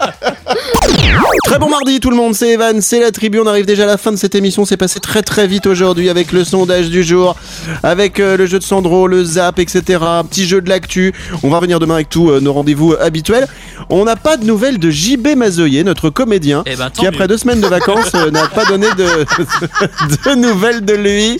[1.44, 3.86] Très bon mardi tout le monde, c'est Evan, c'est la tribu, on arrive déjà à
[3.86, 7.02] la fin de cette émission, c'est passé très très vite aujourd'hui avec le sondage du
[7.02, 7.36] jour,
[7.82, 9.98] avec euh, le jeu de Sandro, le zap, etc.
[10.02, 11.12] Un petit jeu de l'actu,
[11.42, 13.46] on va revenir demain avec tous euh, nos rendez-vous habituels.
[13.88, 17.28] On n'a pas de nouvelles de JB Mazoyer, notre comédien, Eh ben, qui après mieux.
[17.28, 19.04] deux semaines de vacances euh, n'a pas donné de,
[20.30, 21.38] de nouvelles de lui,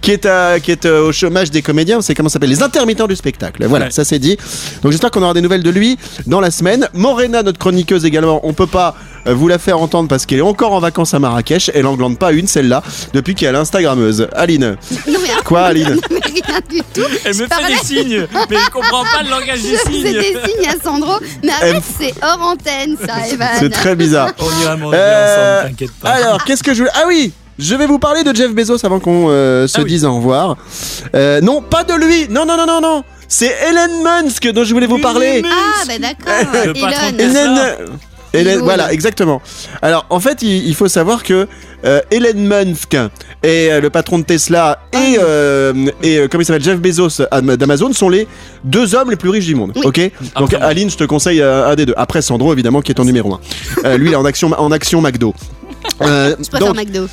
[0.00, 2.62] qui est, à- qui est euh, au chômage des comédiens, c'est comment ça s'appelle, les
[2.62, 3.64] intermittents du spectacle.
[3.66, 3.90] Voilà, Ouais.
[3.90, 4.36] ça c'est dit.
[4.82, 6.88] Donc j'espère qu'on aura des nouvelles de lui dans la semaine.
[6.94, 10.42] Morena, notre chroniqueuse également, on peut pas euh, vous la faire entendre parce qu'elle est
[10.42, 11.70] encore en vacances à Marrakech.
[11.74, 14.28] Elle en glande pas une, celle-là, depuis qu'elle est Instagrammeuse.
[14.34, 14.76] Aline.
[15.08, 17.00] Non, mais Quoi, Aline mais rien du tout.
[17.24, 20.12] Elle me fait des signes, mais je comprends pas le langage des Je signes.
[20.12, 21.14] des signes à Sandro.
[21.42, 23.48] Mais Elle- arrête, c'est hors antenne, ça, Evan.
[23.58, 24.30] C'est très bizarre.
[24.38, 26.08] On ira manger Euh, ensemble, t'inquiète pas.
[26.10, 26.92] Alors, qu'est-ce que je voulais.
[26.94, 29.90] Ah oui je vais vous parler de Jeff Bezos avant qu'on euh, se Ah oui.
[29.90, 30.56] dise au revoir.
[31.14, 32.26] Euh, non, pas de lui.
[32.28, 33.04] Non, non, non, non, non.
[33.28, 35.42] C'est Elon Musk dont je voulais vous parler.
[35.46, 36.74] Ah, bah d'accord.
[36.80, 37.56] Patron Elon.
[38.34, 38.60] Hélène.
[38.60, 39.42] Voilà, exactement.
[39.82, 41.46] Alors, en fait, il, il faut savoir que
[41.84, 42.94] euh, Elon Musk
[43.42, 45.72] et euh, le patron de Tesla et, euh,
[46.02, 48.26] et euh, comment il s'appelle Jeff Bezos am- d'Amazon sont les
[48.64, 49.72] deux hommes les plus riches du monde.
[49.76, 49.82] Oui.
[49.84, 50.00] Ok?
[50.36, 50.56] Donc, Après.
[50.66, 51.94] Aline, je te conseille euh, un des deux.
[51.96, 53.38] Après Sandro, évidemment, qui est en numéro
[53.84, 55.34] 1 Lui, il est en action, en action McDo.
[56.00, 57.06] Euh, Je donc, McDo.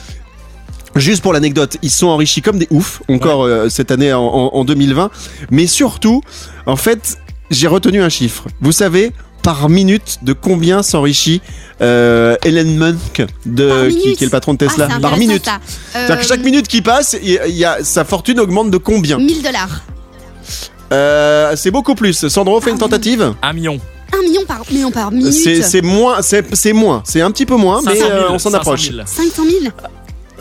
[0.95, 4.49] Juste pour l'anecdote, ils sont enrichis comme des oufs encore euh, cette année en, en-
[4.53, 5.09] en 2020.
[5.51, 6.22] Mais surtout,
[6.65, 7.17] en fait,
[7.51, 8.45] j'ai retenu un chiffre.
[8.61, 9.11] Vous savez
[9.42, 11.42] par minute de combien s'enrichit
[11.82, 14.88] euh, Elon Musk de, Par qui, est le patron de Tesla?
[14.92, 15.46] Ah, par minute.
[15.46, 15.60] ça.
[15.92, 18.78] C'est-à-dire que chaque Euh, minute qui passe, il il y a, sa fortune augmente de
[18.78, 19.18] combien?
[19.18, 19.82] 1000 dollars.
[20.92, 22.28] Euh, C'est beaucoup plus.
[22.28, 23.80] Sandro, fait une tentative Un million.
[24.18, 25.32] Un million par, million par minute.
[25.32, 28.50] C'est moins, c'est moins, c'est un petit peu moins, mais 500 000, euh, on s'en
[28.50, 28.92] 500 approche.
[28.92, 29.02] 000.
[29.06, 29.72] 500 000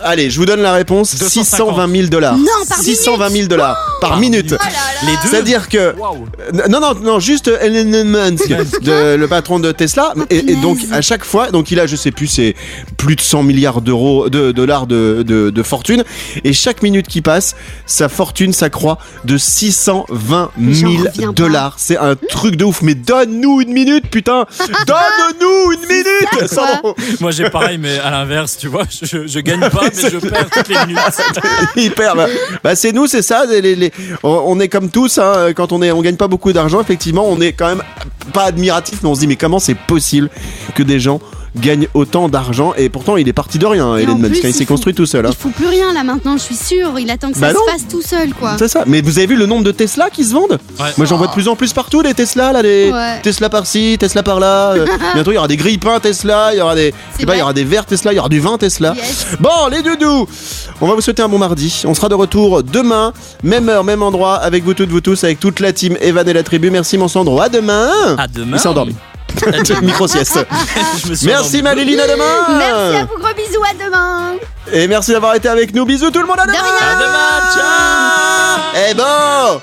[0.03, 1.15] Allez, je vous donne la réponse.
[1.19, 1.45] 250.
[1.45, 2.37] 620 000 dollars.
[2.37, 4.55] Non, par 620 000 dollars par minute.
[4.59, 4.65] Oh
[5.07, 5.19] Les deux.
[5.31, 5.95] C'est-à-dire que
[6.69, 8.49] non non non juste Elon Musk,
[8.83, 10.15] de- le patron de Tesla.
[10.31, 12.55] Et, et donc à chaque fois donc il a je sais plus c'est
[12.97, 16.05] plus de 100 milliards d'euros de dollars de, de, de fortune.
[16.45, 17.55] Et chaque minute qui passe
[17.87, 21.33] sa fortune s'accroît de 620 J'en 000 reviens pas.
[21.33, 21.75] dollars.
[21.79, 22.83] C'est un truc de ouf.
[22.83, 24.47] Mais donne-nous une minute putain.
[24.87, 27.21] Donne-nous une minute.
[27.21, 30.51] Moi j'ai pareil, mais à l'inverse, tu vois, je, je gagne pas, mais je perds
[30.51, 30.99] toutes les minutes.
[32.62, 33.45] Bah, c'est nous, c'est ça.
[33.47, 35.18] les- les- on, on est comme tous.
[35.18, 36.80] hein, quand on est, on gagne pas beaucoup d'argent.
[36.80, 37.82] Effectivement, on est quand même
[38.32, 40.28] pas admiratif, mais on se dit mais comment c'est possible
[40.74, 41.20] que des gens
[41.57, 44.31] gagnent autant d'argent et pourtant il est parti de rien, Et Elon en Musk.
[44.31, 45.27] plus, hein, il s'est faut- construit tout seul.
[45.27, 45.31] hein.
[45.33, 46.99] Il faut plus rien là maintenant, je suis sûre.
[46.99, 47.61] Il attend que Bah ça non.
[47.67, 48.57] se fasse tout seul, quoi.
[48.59, 48.85] C'est ça.
[48.87, 50.87] Mais vous avez vu le nombre de Tesla qui se vendent Ouais.
[50.97, 53.21] Moi j'en vois de plus en plus partout des Tesla là, des Ouais.
[53.23, 54.73] Tesla par-ci, Tesla par-là.
[54.77, 57.27] euh, bientôt il y aura des grille-pains Tesla, il y aura des, je C'est sais
[57.27, 57.43] pas, il y vrai.
[57.43, 58.95] aura des verres Tesla, il y aura du vin Tesla.
[58.97, 59.27] Yes.
[59.41, 60.27] Bon, les doudous,
[60.81, 61.83] on va vous souhaiter un bon mardi.
[61.87, 65.41] On sera de retour demain, même heure, même endroit, avec vous toutes, vous tous, avec
[65.41, 66.71] toute la team Evan et la tribu.
[66.71, 67.41] Merci, mon Sandro.
[67.41, 67.91] À demain.
[68.19, 68.57] À demain.
[68.57, 68.95] Il s'est endormi.
[69.83, 70.47] Micro-sieste.
[71.24, 71.62] Merci.
[71.62, 72.01] Maléline.
[72.01, 72.59] À demain.
[72.59, 74.33] Merci à vous, gros bisous, à demain.
[74.72, 75.87] Et merci d'avoir été avec nous.
[75.87, 76.39] Bisous, tout le monde.
[76.41, 76.62] À De demain.
[76.62, 79.61] À demain, ciao Eh bon.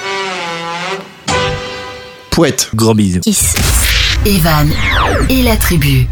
[2.31, 2.69] Pouette.
[2.73, 3.19] Gros bisous.
[3.21, 3.53] Kiss.
[4.25, 4.69] Evan
[5.29, 6.07] et la tribu.